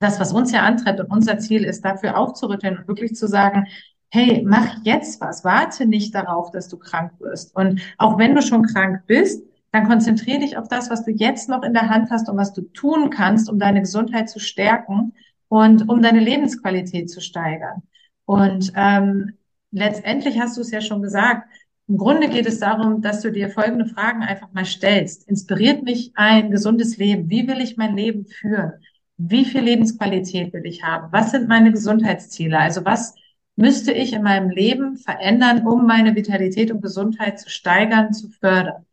das, 0.00 0.18
was 0.20 0.32
uns 0.32 0.52
ja 0.52 0.62
antreibt 0.62 1.00
und 1.00 1.10
unser 1.10 1.38
Ziel 1.38 1.64
ist, 1.64 1.84
dafür 1.84 2.18
aufzurütteln 2.18 2.78
und 2.78 2.88
wirklich 2.88 3.14
zu 3.14 3.28
sagen, 3.28 3.66
hey, 4.10 4.42
mach 4.44 4.84
jetzt 4.84 5.20
was, 5.20 5.44
warte 5.44 5.86
nicht 5.86 6.14
darauf, 6.14 6.50
dass 6.50 6.68
du 6.68 6.76
krank 6.76 7.12
wirst. 7.18 7.56
Und 7.56 7.80
auch 7.96 8.18
wenn 8.18 8.34
du 8.34 8.42
schon 8.42 8.62
krank 8.62 9.04
bist, 9.06 9.42
dann 9.70 9.88
konzentriere 9.88 10.40
dich 10.40 10.58
auf 10.58 10.68
das, 10.68 10.90
was 10.90 11.04
du 11.04 11.12
jetzt 11.12 11.48
noch 11.48 11.62
in 11.62 11.72
der 11.72 11.88
Hand 11.88 12.10
hast 12.10 12.28
und 12.28 12.36
was 12.36 12.52
du 12.52 12.60
tun 12.60 13.08
kannst, 13.08 13.48
um 13.48 13.58
deine 13.58 13.80
Gesundheit 13.80 14.28
zu 14.28 14.38
stärken 14.38 15.14
und 15.48 15.88
um 15.88 16.02
deine 16.02 16.20
Lebensqualität 16.20 17.10
zu 17.10 17.22
steigern. 17.22 17.82
Und 18.26 18.72
ähm, 18.76 19.32
letztendlich 19.70 20.38
hast 20.38 20.58
du 20.58 20.60
es 20.60 20.70
ja 20.70 20.82
schon 20.82 21.00
gesagt, 21.00 21.48
im 21.92 21.98
Grunde 21.98 22.30
geht 22.30 22.46
es 22.46 22.58
darum, 22.58 23.02
dass 23.02 23.20
du 23.20 23.30
dir 23.30 23.50
folgende 23.50 23.84
Fragen 23.84 24.22
einfach 24.22 24.50
mal 24.54 24.64
stellst. 24.64 25.28
Inspiriert 25.28 25.82
mich 25.82 26.12
ein 26.14 26.50
gesundes 26.50 26.96
Leben? 26.96 27.28
Wie 27.28 27.46
will 27.46 27.60
ich 27.60 27.76
mein 27.76 27.94
Leben 27.94 28.24
führen? 28.24 28.72
Wie 29.18 29.44
viel 29.44 29.60
Lebensqualität 29.60 30.54
will 30.54 30.64
ich 30.64 30.82
haben? 30.82 31.12
Was 31.12 31.32
sind 31.32 31.48
meine 31.48 31.70
Gesundheitsziele? 31.70 32.58
Also 32.58 32.86
was 32.86 33.14
müsste 33.56 33.92
ich 33.92 34.14
in 34.14 34.22
meinem 34.22 34.48
Leben 34.48 34.96
verändern, 34.96 35.66
um 35.66 35.86
meine 35.86 36.16
Vitalität 36.16 36.70
und 36.70 36.80
Gesundheit 36.80 37.38
zu 37.38 37.50
steigern, 37.50 38.14
zu 38.14 38.30
fördern? 38.30 38.86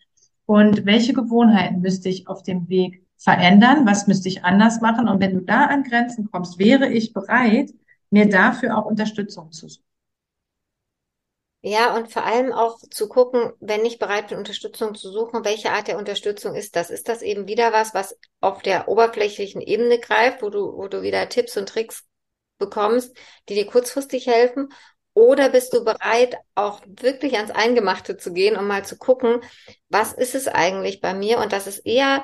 Und 0.45 0.85
welche 0.85 1.13
Gewohnheiten 1.13 1.79
müsste 1.79 2.09
ich 2.09 2.27
auf 2.27 2.43
dem 2.43 2.67
Weg 2.67 3.05
verändern? 3.15 3.85
Was 3.85 4.07
müsste 4.07 4.27
ich 4.27 4.43
anders 4.43 4.81
machen? 4.81 5.07
Und 5.07 5.21
wenn 5.21 5.35
du 5.35 5.39
da 5.39 5.67
an 5.67 5.83
Grenzen 5.83 6.29
kommst, 6.29 6.59
wäre 6.59 6.89
ich 6.91 7.13
bereit, 7.13 7.71
mir 8.09 8.27
dafür 8.27 8.77
auch 8.77 8.85
Unterstützung 8.85 9.53
zu 9.53 9.69
suchen. 9.69 9.88
Ja, 11.61 11.93
und 11.95 12.11
vor 12.13 12.23
allem 12.23 12.53
auch 12.53 12.79
zu 12.89 13.09
gucken, 13.09 13.51
wenn 13.59 13.85
ich 13.85 13.99
bereit 13.99 14.29
bin, 14.29 14.37
Unterstützung 14.37 14.95
zu 14.95 15.11
suchen, 15.11 15.43
welche 15.43 15.71
Art 15.71 15.89
der 15.89 15.97
Unterstützung 15.97 16.55
ist 16.55 16.75
das? 16.77 16.89
Ist 16.89 17.09
das 17.09 17.21
eben 17.21 17.47
wieder 17.47 17.73
was, 17.73 17.93
was 17.93 18.17
auf 18.39 18.61
der 18.61 18.87
oberflächlichen 18.87 19.59
Ebene 19.61 19.99
greift, 19.99 20.41
wo 20.41 20.49
du, 20.49 20.77
wo 20.77 20.87
du 20.87 21.01
wieder 21.01 21.27
Tipps 21.27 21.57
und 21.57 21.67
Tricks 21.67 22.05
bekommst, 22.59 23.15
die 23.49 23.55
dir 23.55 23.65
kurzfristig 23.67 24.27
helfen? 24.27 24.69
Oder 25.13 25.49
bist 25.49 25.73
du 25.73 25.83
bereit, 25.83 26.37
auch 26.55 26.81
wirklich 26.87 27.35
ans 27.35 27.51
Eingemachte 27.51 28.15
zu 28.15 28.31
gehen 28.31 28.55
und 28.55 28.65
mal 28.67 28.85
zu 28.85 28.97
gucken, 28.97 29.41
was 29.89 30.13
ist 30.13 30.35
es 30.35 30.47
eigentlich 30.47 31.01
bei 31.01 31.13
mir? 31.13 31.39
Und 31.39 31.51
das 31.51 31.67
ist 31.67 31.79
eher 31.79 32.23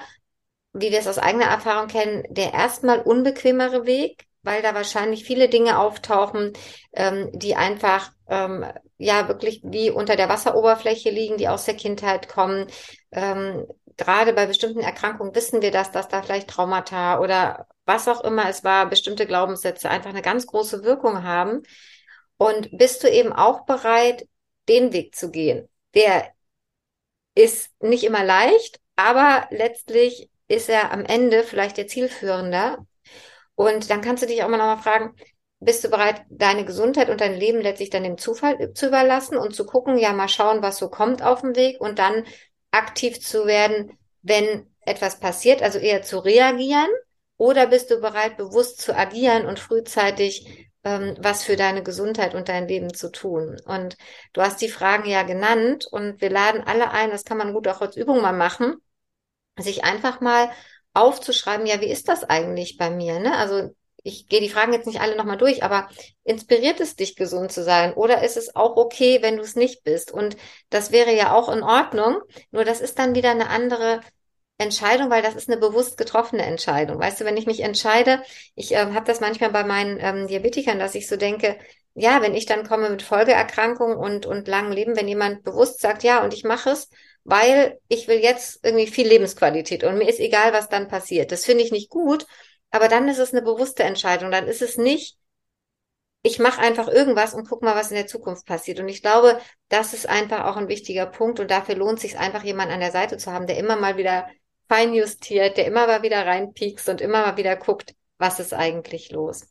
wie 0.73 0.91
wir 0.91 0.99
es 0.99 1.07
aus 1.07 1.17
eigener 1.19 1.45
Erfahrung 1.45 1.87
kennen, 1.87 2.23
der 2.29 2.53
erstmal 2.53 2.99
unbequemere 3.01 3.85
Weg, 3.85 4.25
weil 4.45 4.61
da 4.61 4.73
wahrscheinlich 4.73 5.25
viele 5.25 5.49
Dinge 5.49 5.79
auftauchen, 5.79 6.53
ähm, 6.93 7.29
die 7.33 7.55
einfach 7.55 8.11
ähm, 8.27 8.65
ja 8.97 9.27
wirklich 9.27 9.61
wie 9.63 9.89
unter 9.89 10.15
der 10.15 10.29
Wasseroberfläche 10.29 11.09
liegen, 11.09 11.37
die 11.37 11.47
aus 11.47 11.65
der 11.65 11.75
Kindheit 11.75 12.29
kommen. 12.29 12.67
Ähm, 13.11 13.65
Gerade 13.97 14.33
bei 14.33 14.45
bestimmten 14.45 14.81
Erkrankungen 14.81 15.33
wissen 15.35 15.61
wir 15.61 15.71
das, 15.71 15.91
dass 15.91 16.09
da 16.09 16.21
vielleicht 16.21 16.49
Traumata 16.49 17.19
oder 17.19 17.67
was 17.85 18.07
auch 18.07 18.21
immer 18.25 18.49
es 18.49 18.63
war, 18.63 18.89
bestimmte 18.89 19.25
Glaubenssätze 19.25 19.89
einfach 19.89 20.09
eine 20.09 20.21
ganz 20.21 20.47
große 20.47 20.83
Wirkung 20.83 21.23
haben. 21.23 21.63
Und 22.37 22.77
bist 22.77 23.03
du 23.03 23.09
eben 23.09 23.31
auch 23.31 23.65
bereit, 23.65 24.27
den 24.67 24.91
Weg 24.91 25.15
zu 25.15 25.31
gehen? 25.31 25.69
Der 25.93 26.29
ist 27.35 27.69
nicht 27.81 28.03
immer 28.03 28.23
leicht, 28.23 28.79
aber 28.95 29.47
letztlich 29.51 30.29
ist 30.47 30.69
er 30.69 30.91
am 30.91 31.05
Ende 31.05 31.43
vielleicht 31.43 31.77
der 31.77 31.87
zielführender. 31.87 32.85
Und 33.55 33.89
dann 33.89 34.01
kannst 34.01 34.23
du 34.23 34.27
dich 34.27 34.43
auch 34.43 34.49
mal 34.49 34.57
nochmal 34.57 34.77
fragen, 34.77 35.15
bist 35.59 35.83
du 35.83 35.89
bereit, 35.89 36.21
deine 36.29 36.65
Gesundheit 36.65 37.09
und 37.09 37.21
dein 37.21 37.33
Leben 37.35 37.61
letztlich 37.61 37.89
dann 37.89 38.03
dem 38.03 38.17
Zufall 38.17 38.73
zu 38.73 38.87
überlassen 38.87 39.37
und 39.37 39.55
zu 39.55 39.65
gucken, 39.65 39.97
ja, 39.97 40.13
mal 40.13 40.27
schauen, 40.27 40.61
was 40.61 40.77
so 40.77 40.89
kommt 40.89 41.23
auf 41.23 41.41
dem 41.41 41.55
Weg 41.55 41.79
und 41.81 41.97
dann 41.99 42.25
aktiv 42.71 43.21
zu 43.21 43.45
werden, 43.45 43.97
wenn 44.21 44.67
etwas 44.81 45.19
passiert, 45.19 45.61
also 45.61 45.79
eher 45.79 46.01
zu 46.03 46.19
reagieren? 46.19 46.89
Oder 47.37 47.67
bist 47.67 47.91
du 47.91 47.99
bereit, 47.99 48.37
bewusst 48.37 48.81
zu 48.81 48.95
agieren 48.95 49.45
und 49.45 49.59
frühzeitig 49.59 50.69
ähm, 50.83 51.17
was 51.19 51.43
für 51.43 51.55
deine 51.57 51.83
Gesundheit 51.83 52.33
und 52.33 52.47
dein 52.47 52.67
Leben 52.67 52.93
zu 52.93 53.11
tun? 53.11 53.57
Und 53.65 53.97
du 54.33 54.41
hast 54.41 54.61
die 54.61 54.69
Fragen 54.69 55.09
ja 55.09 55.23
genannt 55.23 55.85
und 55.89 56.21
wir 56.21 56.29
laden 56.29 56.63
alle 56.65 56.91
ein, 56.91 57.09
das 57.09 57.25
kann 57.25 57.37
man 57.37 57.53
gut 57.53 57.67
auch 57.67 57.81
als 57.81 57.97
Übung 57.97 58.21
mal 58.21 58.33
machen, 58.33 58.75
sich 59.57 59.83
einfach 59.83 60.21
mal 60.21 60.49
aufzuschreiben, 60.95 61.65
ja, 61.65 61.81
wie 61.81 61.91
ist 61.91 62.07
das 62.07 62.23
eigentlich 62.23 62.77
bei 62.77 62.89
mir? 62.89 63.19
Ne? 63.19 63.37
Also 63.37 63.71
ich 64.03 64.27
gehe 64.27 64.39
die 64.39 64.49
Fragen 64.49 64.73
jetzt 64.73 64.85
nicht 64.85 65.01
alle 65.01 65.15
nochmal 65.15 65.37
durch, 65.37 65.63
aber 65.63 65.89
inspiriert 66.23 66.79
es 66.79 66.95
dich, 66.95 67.15
gesund 67.15 67.51
zu 67.51 67.63
sein? 67.63 67.93
Oder 67.93 68.23
ist 68.23 68.37
es 68.37 68.55
auch 68.55 68.77
okay, 68.77 69.21
wenn 69.21 69.37
du 69.37 69.43
es 69.43 69.55
nicht 69.55 69.83
bist? 69.83 70.11
Und 70.11 70.37
das 70.69 70.91
wäre 70.91 71.13
ja 71.15 71.33
auch 71.33 71.49
in 71.49 71.63
Ordnung. 71.63 72.19
Nur 72.51 72.65
das 72.65 72.81
ist 72.81 72.99
dann 72.99 73.15
wieder 73.15 73.31
eine 73.31 73.49
andere 73.49 74.01
Entscheidung, 74.57 75.09
weil 75.09 75.23
das 75.23 75.35
ist 75.35 75.49
eine 75.49 75.59
bewusst 75.59 75.97
getroffene 75.97 76.43
Entscheidung. 76.43 76.99
Weißt 76.99 77.19
du, 77.19 77.25
wenn 77.25 77.35
ich 77.35 77.47
mich 77.47 77.61
entscheide, 77.61 78.21
ich 78.55 78.73
äh, 78.73 78.77
habe 78.77 79.05
das 79.05 79.19
manchmal 79.19 79.51
bei 79.51 79.63
meinen 79.63 79.97
ähm, 79.99 80.27
Diabetikern, 80.27 80.79
dass 80.79 80.95
ich 80.95 81.07
so 81.07 81.17
denke, 81.17 81.57
ja, 81.95 82.21
wenn 82.21 82.35
ich 82.35 82.45
dann 82.45 82.67
komme 82.67 82.89
mit 82.89 83.01
Folgeerkrankungen 83.01 83.97
und, 83.97 84.25
und 84.25 84.47
langem 84.47 84.71
Leben, 84.71 84.95
wenn 84.95 85.07
jemand 85.07 85.43
bewusst 85.43 85.81
sagt, 85.81 86.03
ja, 86.03 86.23
und 86.23 86.33
ich 86.33 86.43
mache 86.43 86.69
es, 86.69 86.89
weil 87.25 87.79
ich 87.89 88.07
will 88.07 88.19
jetzt 88.19 88.63
irgendwie 88.63 88.87
viel 88.87 89.07
Lebensqualität 89.07 89.83
und 89.83 89.97
mir 89.97 90.07
ist 90.07 90.19
egal, 90.19 90.53
was 90.53 90.69
dann 90.69 90.87
passiert. 90.87 91.31
Das 91.31 91.43
finde 91.43 91.63
ich 91.63 91.71
nicht 91.71 91.89
gut, 91.89 92.25
aber 92.71 92.87
dann 92.87 93.09
ist 93.09 93.17
es 93.17 93.33
eine 93.33 93.41
bewusste 93.41 93.83
Entscheidung. 93.83 94.31
Dann 94.31 94.47
ist 94.47 94.61
es 94.61 94.77
nicht, 94.77 95.17
ich 96.21 96.39
mache 96.39 96.61
einfach 96.61 96.87
irgendwas 96.87 97.33
und 97.33 97.47
guck 97.49 97.61
mal, 97.63 97.75
was 97.75 97.89
in 97.91 97.97
der 97.97 98.07
Zukunft 98.07 98.45
passiert. 98.45 98.79
Und 98.79 98.89
ich 98.89 99.01
glaube, 99.01 99.39
das 99.69 99.93
ist 99.93 100.07
einfach 100.07 100.45
auch 100.45 100.55
ein 100.55 100.67
wichtiger 100.67 101.07
Punkt 101.07 101.39
und 101.39 101.51
dafür 101.51 101.75
lohnt 101.75 101.99
sich 101.99 102.17
einfach 102.17 102.43
jemand 102.43 102.71
an 102.71 102.79
der 102.79 102.91
Seite 102.91 103.17
zu 103.17 103.31
haben, 103.31 103.47
der 103.47 103.57
immer 103.57 103.75
mal 103.75 103.97
wieder 103.97 104.27
feinjustiert, 104.67 105.57
der 105.57 105.65
immer 105.65 105.87
mal 105.87 106.03
wieder 106.03 106.25
reinpiekst 106.25 106.89
und 106.89 107.01
immer 107.01 107.25
mal 107.25 107.37
wieder 107.37 107.55
guckt, 107.55 107.95
was 108.17 108.39
ist 108.39 108.53
eigentlich 108.53 109.11
los. 109.11 109.47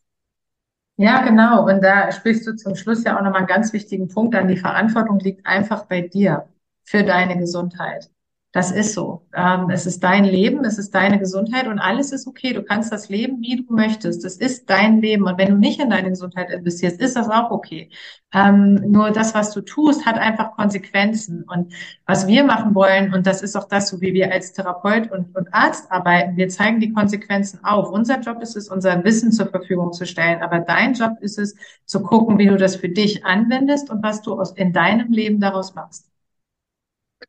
Ja, 0.97 1.23
genau. 1.23 1.65
Und 1.67 1.83
da 1.83 2.13
sprichst 2.13 2.47
du 2.47 2.55
zum 2.55 2.77
Schluss 2.77 3.03
ja 3.03 3.17
auch 3.17 3.23
nochmal 3.23 3.39
einen 3.39 3.47
ganz 3.49 3.73
wichtigen 3.73 4.09
Punkt 4.09 4.35
an. 4.37 4.47
Die 4.47 4.57
Verantwortung 4.57 5.19
liegt 5.19 5.45
einfach 5.45 5.87
bei 5.87 6.03
dir 6.03 6.49
für 6.85 7.03
deine 7.03 7.39
Gesundheit. 7.39 8.11
Das 8.55 8.71
ist 8.71 8.95
so. 8.95 9.27
Ähm, 9.35 9.69
es 9.71 9.85
ist 9.85 10.05
dein 10.05 10.23
Leben, 10.25 10.65
es 10.65 10.79
ist 10.79 10.95
deine 10.95 11.19
Gesundheit 11.19 11.67
und 11.67 11.81
alles 11.81 12.13
ist 12.13 12.29
okay. 12.29 12.53
Du 12.53 12.63
kannst 12.63 12.93
das 12.93 13.09
leben, 13.09 13.41
wie 13.41 13.57
du 13.57 13.75
möchtest. 13.75 14.25
Es 14.25 14.37
ist 14.37 14.71
dein 14.71 15.01
Leben. 15.01 15.25
Und 15.27 15.39
wenn 15.39 15.49
du 15.49 15.57
nicht 15.57 15.81
in 15.81 15.91
deine 15.91 16.11
Gesundheit 16.11 16.51
investierst, 16.51 17.01
ist 17.01 17.17
das 17.17 17.29
auch 17.29 17.51
okay. 17.51 17.91
Ähm, 18.33 18.75
nur 18.93 19.11
das, 19.11 19.35
was 19.35 19.51
du 19.53 19.61
tust, 19.61 20.07
hat 20.07 20.19
einfach 20.19 20.53
Konsequenzen. 20.53 21.43
Und 21.49 21.75
was 22.07 22.29
wir 22.29 22.45
machen 22.45 22.77
wollen, 22.77 23.13
und 23.13 23.27
das 23.27 23.43
ist 23.43 23.57
auch 23.57 23.67
das, 23.67 23.89
so 23.89 24.01
wie 24.01 24.15
wir 24.15 24.31
als 24.31 24.53
Therapeut 24.53 25.11
und, 25.11 25.35
und 25.35 25.53
Arzt 25.53 25.91
arbeiten, 25.91 26.37
wir 26.37 26.49
zeigen 26.49 26.79
die 26.79 26.93
Konsequenzen 26.93 27.65
auf. 27.65 27.91
Unser 27.91 28.21
Job 28.21 28.41
ist 28.41 28.55
es, 28.57 28.69
unser 28.69 29.03
Wissen 29.03 29.33
zur 29.33 29.49
Verfügung 29.49 29.93
zu 29.93 30.07
stellen. 30.07 30.43
Aber 30.43 30.61
dein 30.61 30.95
Job 30.95 31.15
ist 31.21 31.41
es, 31.41 31.57
zu 31.87 32.05
gucken, 32.05 32.39
wie 32.39 32.47
du 32.47 32.57
das 32.57 32.77
für 32.77 32.89
dich 32.89 33.25
anwendest 33.25 33.91
und 33.91 34.01
was 34.05 34.23
du 34.23 34.39
aus, 34.39 34.53
in 34.53 34.73
deinem 34.73 35.11
Leben 35.11 35.41
daraus 35.41 35.75
machst. 35.75 36.14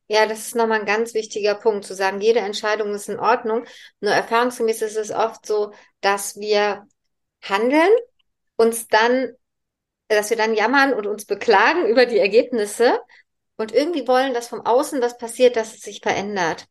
Ja, 0.07 0.25
das 0.25 0.39
ist 0.47 0.55
nochmal 0.55 0.81
ein 0.81 0.85
ganz 0.85 1.13
wichtiger 1.13 1.55
Punkt, 1.55 1.85
zu 1.85 1.95
sagen, 1.95 2.21
jede 2.21 2.39
Entscheidung 2.39 2.93
ist 2.93 3.09
in 3.09 3.19
Ordnung. 3.19 3.65
Nur 3.99 4.11
erfahrungsgemäß 4.11 4.81
ist 4.81 4.97
es 4.97 5.11
oft 5.11 5.45
so, 5.45 5.73
dass 6.01 6.39
wir 6.39 6.87
handeln, 7.41 7.89
uns 8.55 8.87
dann, 8.87 9.33
dass 10.07 10.29
wir 10.29 10.37
dann 10.37 10.53
jammern 10.53 10.93
und 10.93 11.07
uns 11.07 11.25
beklagen 11.25 11.87
über 11.87 12.05
die 12.05 12.19
Ergebnisse 12.19 12.99
und 13.57 13.73
irgendwie 13.73 14.07
wollen, 14.07 14.33
dass 14.33 14.47
vom 14.47 14.65
Außen 14.65 15.01
was 15.01 15.17
passiert, 15.17 15.55
dass 15.55 15.75
es 15.75 15.81
sich 15.81 16.01
verändert. 16.01 16.65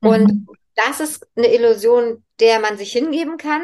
Mhm. 0.00 0.08
Und 0.08 0.48
das 0.74 1.00
ist 1.00 1.26
eine 1.36 1.52
Illusion, 1.54 2.24
der 2.40 2.60
man 2.60 2.76
sich 2.76 2.92
hingeben 2.92 3.36
kann. 3.36 3.62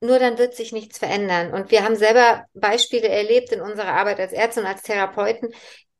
Nur 0.00 0.18
dann 0.18 0.38
wird 0.38 0.54
sich 0.54 0.72
nichts 0.72 0.98
verändern. 0.98 1.52
Und 1.52 1.70
wir 1.70 1.82
haben 1.82 1.96
selber 1.96 2.44
Beispiele 2.52 3.08
erlebt 3.08 3.52
in 3.52 3.60
unserer 3.60 3.94
Arbeit 3.94 4.20
als 4.20 4.32
Ärzte 4.32 4.60
und 4.60 4.66
als 4.66 4.82
Therapeuten, 4.82 5.54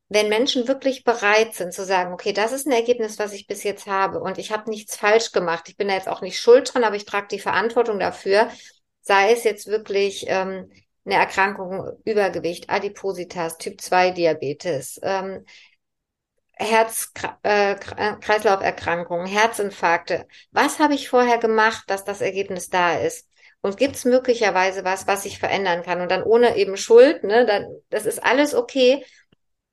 wenn 0.08 0.28
Menschen 0.28 0.68
wirklich 0.68 1.04
bereit 1.04 1.54
sind 1.54 1.72
zu 1.72 1.84
sagen, 1.84 2.12
okay, 2.12 2.32
das 2.32 2.52
ist 2.52 2.66
ein 2.66 2.72
Ergebnis, 2.72 3.18
was 3.18 3.32
ich 3.32 3.46
bis 3.46 3.62
jetzt 3.62 3.86
habe 3.86 4.20
und 4.20 4.38
ich 4.38 4.52
habe 4.52 4.70
nichts 4.70 4.96
falsch 4.96 5.32
gemacht, 5.32 5.68
ich 5.68 5.76
bin 5.76 5.88
da 5.88 5.94
jetzt 5.94 6.08
auch 6.08 6.20
nicht 6.20 6.38
schuld 6.38 6.72
dran, 6.72 6.84
aber 6.84 6.96
ich 6.96 7.06
trage 7.06 7.28
die 7.30 7.38
Verantwortung 7.38 7.98
dafür, 7.98 8.50
sei 9.00 9.32
es 9.32 9.44
jetzt 9.44 9.66
wirklich 9.66 10.26
ähm, 10.28 10.70
eine 11.04 11.16
Erkrankung, 11.16 11.90
Übergewicht, 12.04 12.70
Adipositas, 12.70 13.58
Typ 13.58 13.80
2 13.80 14.10
Diabetes, 14.10 15.00
ähm, 15.02 15.44
Herz-Kreislauf-Erkrankungen, 16.56 19.26
äh, 19.26 19.30
Herzinfarkte. 19.30 20.26
Was 20.52 20.78
habe 20.78 20.94
ich 20.94 21.08
vorher 21.08 21.38
gemacht, 21.38 21.84
dass 21.88 22.04
das 22.04 22.20
Ergebnis 22.20 22.68
da 22.68 22.98
ist? 22.98 23.28
Und 23.60 23.78
gibt 23.78 23.96
es 23.96 24.04
möglicherweise 24.04 24.84
was, 24.84 25.06
was 25.06 25.24
ich 25.24 25.38
verändern 25.38 25.82
kann? 25.82 26.02
Und 26.02 26.10
dann 26.10 26.22
ohne 26.22 26.56
eben 26.56 26.76
Schuld, 26.76 27.24
ne, 27.24 27.46
dann, 27.46 27.66
das 27.88 28.06
ist 28.06 28.22
alles 28.22 28.54
okay. 28.54 29.04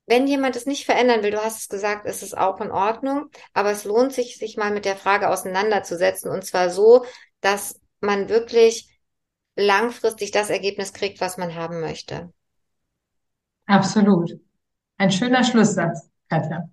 Wenn 0.08 0.28
jemand 0.28 0.56
es 0.56 0.66
nicht 0.66 0.86
verändern 0.86 1.24
will, 1.24 1.32
du 1.32 1.44
hast 1.44 1.60
es 1.60 1.70
gesagt, 1.70 2.06
ist 2.06 2.24
es 2.24 2.34
auch 2.34 2.60
in 2.60 2.72
Ordnung, 2.72 3.30
aber 3.54 3.72
es 3.72 3.86
lohnt 3.86 4.14
sich, 4.14 4.38
sich 4.38 4.58
mal 4.58 4.72
mit 4.72 4.86
der 4.86 4.96
Frage 4.96 5.30
auseinanderzusetzen 5.30 6.30
und 6.32 6.44
zwar 6.44 6.70
so, 6.70 7.06
dass 7.40 7.80
man 8.00 8.30
wirklich 8.30 8.90
langfristig 9.56 10.32
das 10.32 10.50
Ergebnis 10.50 10.94
kriegt, 10.94 11.22
was 11.22 11.38
man 11.38 11.56
haben 11.56 11.80
möchte. 11.80 12.32
Absolut. 13.68 14.40
Ein 14.98 15.12
schöner 15.12 15.44
Schlusssatz, 15.44 16.10
Katja. 16.30 16.70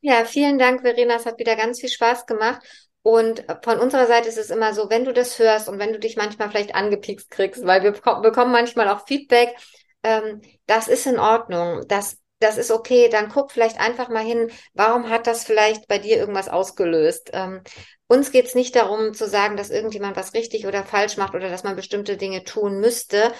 Ja, 0.00 0.24
vielen 0.24 0.58
Dank, 0.58 0.80
Verena. 0.80 1.16
Es 1.16 1.26
hat 1.26 1.38
wieder 1.38 1.56
ganz 1.56 1.80
viel 1.80 1.90
Spaß 1.90 2.26
gemacht. 2.26 2.62
Und 3.02 3.44
von 3.62 3.78
unserer 3.78 4.06
Seite 4.06 4.28
ist 4.28 4.38
es 4.38 4.50
immer 4.50 4.74
so, 4.74 4.90
wenn 4.90 5.04
du 5.04 5.12
das 5.12 5.38
hörst 5.38 5.68
und 5.68 5.78
wenn 5.78 5.92
du 5.92 5.98
dich 5.98 6.16
manchmal 6.16 6.50
vielleicht 6.50 6.74
angepiekst 6.74 7.30
kriegst, 7.30 7.64
weil 7.64 7.82
wir 7.82 7.92
bekommen 7.92 8.52
manchmal 8.52 8.88
auch 8.88 9.06
Feedback, 9.06 9.54
ähm, 10.02 10.42
das 10.66 10.88
ist 10.88 11.06
in 11.06 11.18
Ordnung. 11.18 11.84
Das 11.88 12.18
das 12.40 12.56
ist 12.58 12.70
okay, 12.70 13.08
dann 13.08 13.28
guck 13.28 13.52
vielleicht 13.52 13.78
einfach 13.78 14.08
mal 14.08 14.24
hin, 14.24 14.50
warum 14.74 15.08
hat 15.10 15.26
das 15.26 15.44
vielleicht 15.44 15.86
bei 15.86 15.98
dir 15.98 16.16
irgendwas 16.16 16.48
ausgelöst? 16.48 17.30
Ähm, 17.32 17.62
uns 18.06 18.32
geht 18.32 18.46
es 18.46 18.54
nicht 18.54 18.74
darum 18.74 19.14
zu 19.14 19.28
sagen, 19.28 19.56
dass 19.56 19.70
irgendjemand 19.70 20.16
was 20.16 20.34
richtig 20.34 20.66
oder 20.66 20.84
falsch 20.84 21.16
macht 21.16 21.34
oder 21.34 21.48
dass 21.48 21.62
man 21.62 21.76
bestimmte 21.76 22.16
Dinge 22.16 22.42
tun 22.42 22.80
müsste. 22.80 23.32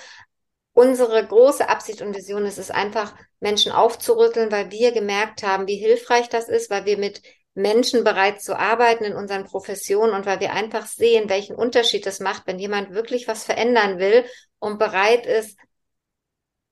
Unsere 0.72 1.26
große 1.26 1.68
Absicht 1.68 2.02
und 2.02 2.14
Vision 2.14 2.44
ist 2.44 2.58
es 2.58 2.70
einfach, 2.70 3.14
Menschen 3.40 3.72
aufzurütteln, 3.72 4.52
weil 4.52 4.70
wir 4.70 4.92
gemerkt 4.92 5.42
haben, 5.42 5.66
wie 5.66 5.76
hilfreich 5.76 6.28
das 6.28 6.48
ist, 6.48 6.70
weil 6.70 6.84
wir 6.84 6.98
mit 6.98 7.22
Menschen 7.54 8.04
bereit 8.04 8.40
zu 8.42 8.56
arbeiten 8.56 9.04
in 9.04 9.14
unseren 9.14 9.44
Professionen 9.44 10.14
und 10.14 10.26
weil 10.26 10.40
wir 10.40 10.52
einfach 10.52 10.86
sehen, 10.86 11.28
welchen 11.28 11.56
Unterschied 11.56 12.06
das 12.06 12.20
macht, 12.20 12.46
wenn 12.46 12.58
jemand 12.58 12.92
wirklich 12.94 13.26
was 13.26 13.44
verändern 13.44 13.98
will 13.98 14.24
und 14.58 14.78
bereit 14.78 15.26
ist, 15.26 15.58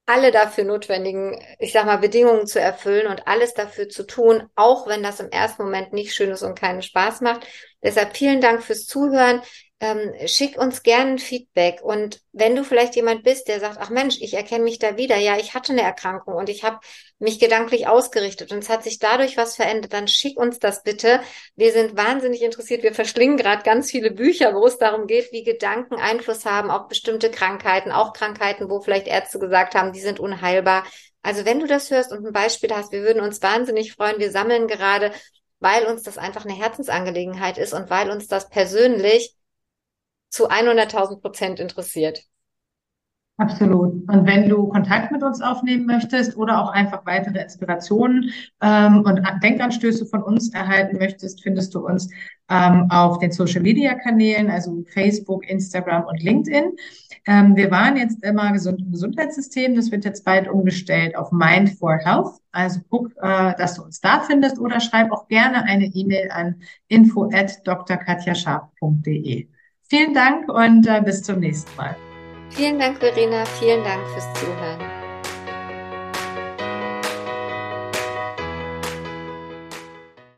alle 0.08 0.30
dafür 0.30 0.64
notwendigen, 0.64 1.38
ich 1.58 1.72
sag 1.72 1.84
mal, 1.84 1.98
Bedingungen 1.98 2.46
zu 2.46 2.58
erfüllen 2.58 3.08
und 3.08 3.28
alles 3.28 3.52
dafür 3.52 3.90
zu 3.90 4.06
tun, 4.06 4.48
auch 4.54 4.86
wenn 4.86 5.02
das 5.02 5.20
im 5.20 5.28
ersten 5.30 5.62
Moment 5.64 5.92
nicht 5.92 6.14
schön 6.14 6.30
ist 6.30 6.42
und 6.42 6.58
keinen 6.58 6.80
Spaß 6.80 7.20
macht. 7.20 7.46
Deshalb 7.82 8.16
vielen 8.16 8.40
Dank 8.40 8.62
fürs 8.62 8.86
Zuhören 8.86 9.42
ähm, 9.80 10.12
schick 10.26 10.58
uns 10.58 10.82
gerne 10.82 11.12
ein 11.12 11.18
Feedback. 11.18 11.80
Und 11.82 12.20
wenn 12.32 12.56
du 12.56 12.64
vielleicht 12.64 12.96
jemand 12.96 13.22
bist, 13.22 13.46
der 13.46 13.60
sagt, 13.60 13.78
ach 13.80 13.90
Mensch, 13.90 14.16
ich 14.20 14.34
erkenne 14.34 14.64
mich 14.64 14.80
da 14.80 14.96
wieder, 14.96 15.16
ja, 15.16 15.36
ich 15.38 15.54
hatte 15.54 15.72
eine 15.72 15.82
Erkrankung 15.82 16.34
und 16.34 16.48
ich 16.48 16.64
habe 16.64 16.80
mich 17.20 17.38
gedanklich 17.38 17.86
ausgerichtet 17.86 18.50
und 18.50 18.58
es 18.58 18.68
hat 18.68 18.82
sich 18.82 18.98
dadurch 18.98 19.36
was 19.36 19.54
verändert, 19.54 19.92
dann 19.92 20.08
schick 20.08 20.36
uns 20.36 20.58
das 20.58 20.82
bitte. 20.82 21.20
Wir 21.54 21.72
sind 21.72 21.96
wahnsinnig 21.96 22.42
interessiert. 22.42 22.82
Wir 22.82 22.94
verschlingen 22.94 23.36
gerade 23.36 23.62
ganz 23.62 23.90
viele 23.90 24.10
Bücher, 24.10 24.54
wo 24.54 24.66
es 24.66 24.78
darum 24.78 25.06
geht, 25.06 25.30
wie 25.30 25.44
Gedanken 25.44 25.94
Einfluss 25.94 26.44
haben 26.44 26.70
auf 26.70 26.88
bestimmte 26.88 27.30
Krankheiten, 27.30 27.92
auch 27.92 28.12
Krankheiten, 28.12 28.68
wo 28.68 28.80
vielleicht 28.80 29.06
Ärzte 29.06 29.38
gesagt 29.38 29.76
haben, 29.76 29.92
die 29.92 30.00
sind 30.00 30.18
unheilbar. 30.18 30.84
Also 31.22 31.44
wenn 31.44 31.60
du 31.60 31.66
das 31.66 31.90
hörst 31.90 32.10
und 32.10 32.26
ein 32.26 32.32
Beispiel 32.32 32.70
hast, 32.74 32.90
wir 32.90 33.02
würden 33.02 33.22
uns 33.22 33.42
wahnsinnig 33.42 33.92
freuen. 33.92 34.18
Wir 34.18 34.32
sammeln 34.32 34.66
gerade, 34.66 35.12
weil 35.60 35.86
uns 35.86 36.02
das 36.02 36.18
einfach 36.18 36.44
eine 36.44 36.54
Herzensangelegenheit 36.56 37.58
ist 37.58 37.74
und 37.74 37.90
weil 37.90 38.10
uns 38.10 38.26
das 38.26 38.48
persönlich 38.48 39.34
zu 40.30 40.50
100.000 40.50 41.20
Prozent 41.20 41.60
interessiert. 41.60 42.24
Absolut. 43.38 43.92
Und 44.10 44.26
wenn 44.26 44.48
du 44.48 44.66
Kontakt 44.66 45.12
mit 45.12 45.22
uns 45.22 45.40
aufnehmen 45.40 45.86
möchtest 45.86 46.36
oder 46.36 46.60
auch 46.60 46.72
einfach 46.72 47.06
weitere 47.06 47.40
Inspirationen 47.40 48.32
ähm, 48.60 49.02
und 49.02 49.22
Denkanstöße 49.44 50.06
von 50.06 50.24
uns 50.24 50.52
erhalten 50.52 50.98
möchtest, 50.98 51.44
findest 51.44 51.72
du 51.72 51.86
uns 51.86 52.10
ähm, 52.50 52.90
auf 52.90 53.20
den 53.20 53.30
Social 53.30 53.62
Media 53.62 53.94
Kanälen, 53.94 54.50
also 54.50 54.82
Facebook, 54.92 55.48
Instagram 55.48 56.04
und 56.06 56.20
LinkedIn. 56.20 56.72
Ähm, 57.28 57.54
wir 57.54 57.70
waren 57.70 57.96
jetzt 57.96 58.24
immer 58.24 58.52
gesund 58.52 58.80
im 58.80 58.90
Gesundheitssystem. 58.90 59.76
Das 59.76 59.92
wird 59.92 60.04
jetzt 60.04 60.24
bald 60.24 60.48
umgestellt 60.48 61.16
auf 61.16 61.30
Mind 61.30 61.78
for 61.78 61.96
Health. 61.96 62.40
Also 62.50 62.80
guck, 62.90 63.12
äh, 63.22 63.54
dass 63.56 63.74
du 63.74 63.84
uns 63.84 64.00
da 64.00 64.18
findest 64.18 64.58
oder 64.58 64.80
schreib 64.80 65.12
auch 65.12 65.28
gerne 65.28 65.62
eine 65.62 65.84
E-Mail 65.84 66.32
an 66.32 66.56
info 66.88 67.30
at 67.32 67.64
drkatjascharf.de. 67.64 69.46
Vielen 69.90 70.12
Dank 70.12 70.48
und 70.50 70.86
äh, 70.86 71.00
bis 71.02 71.22
zum 71.22 71.40
nächsten 71.40 71.74
Mal. 71.76 71.96
Vielen 72.50 72.78
Dank, 72.78 72.98
Verena. 72.98 73.44
Vielen 73.46 73.82
Dank 73.84 74.06
fürs 74.08 74.32
Zuhören. 74.34 74.97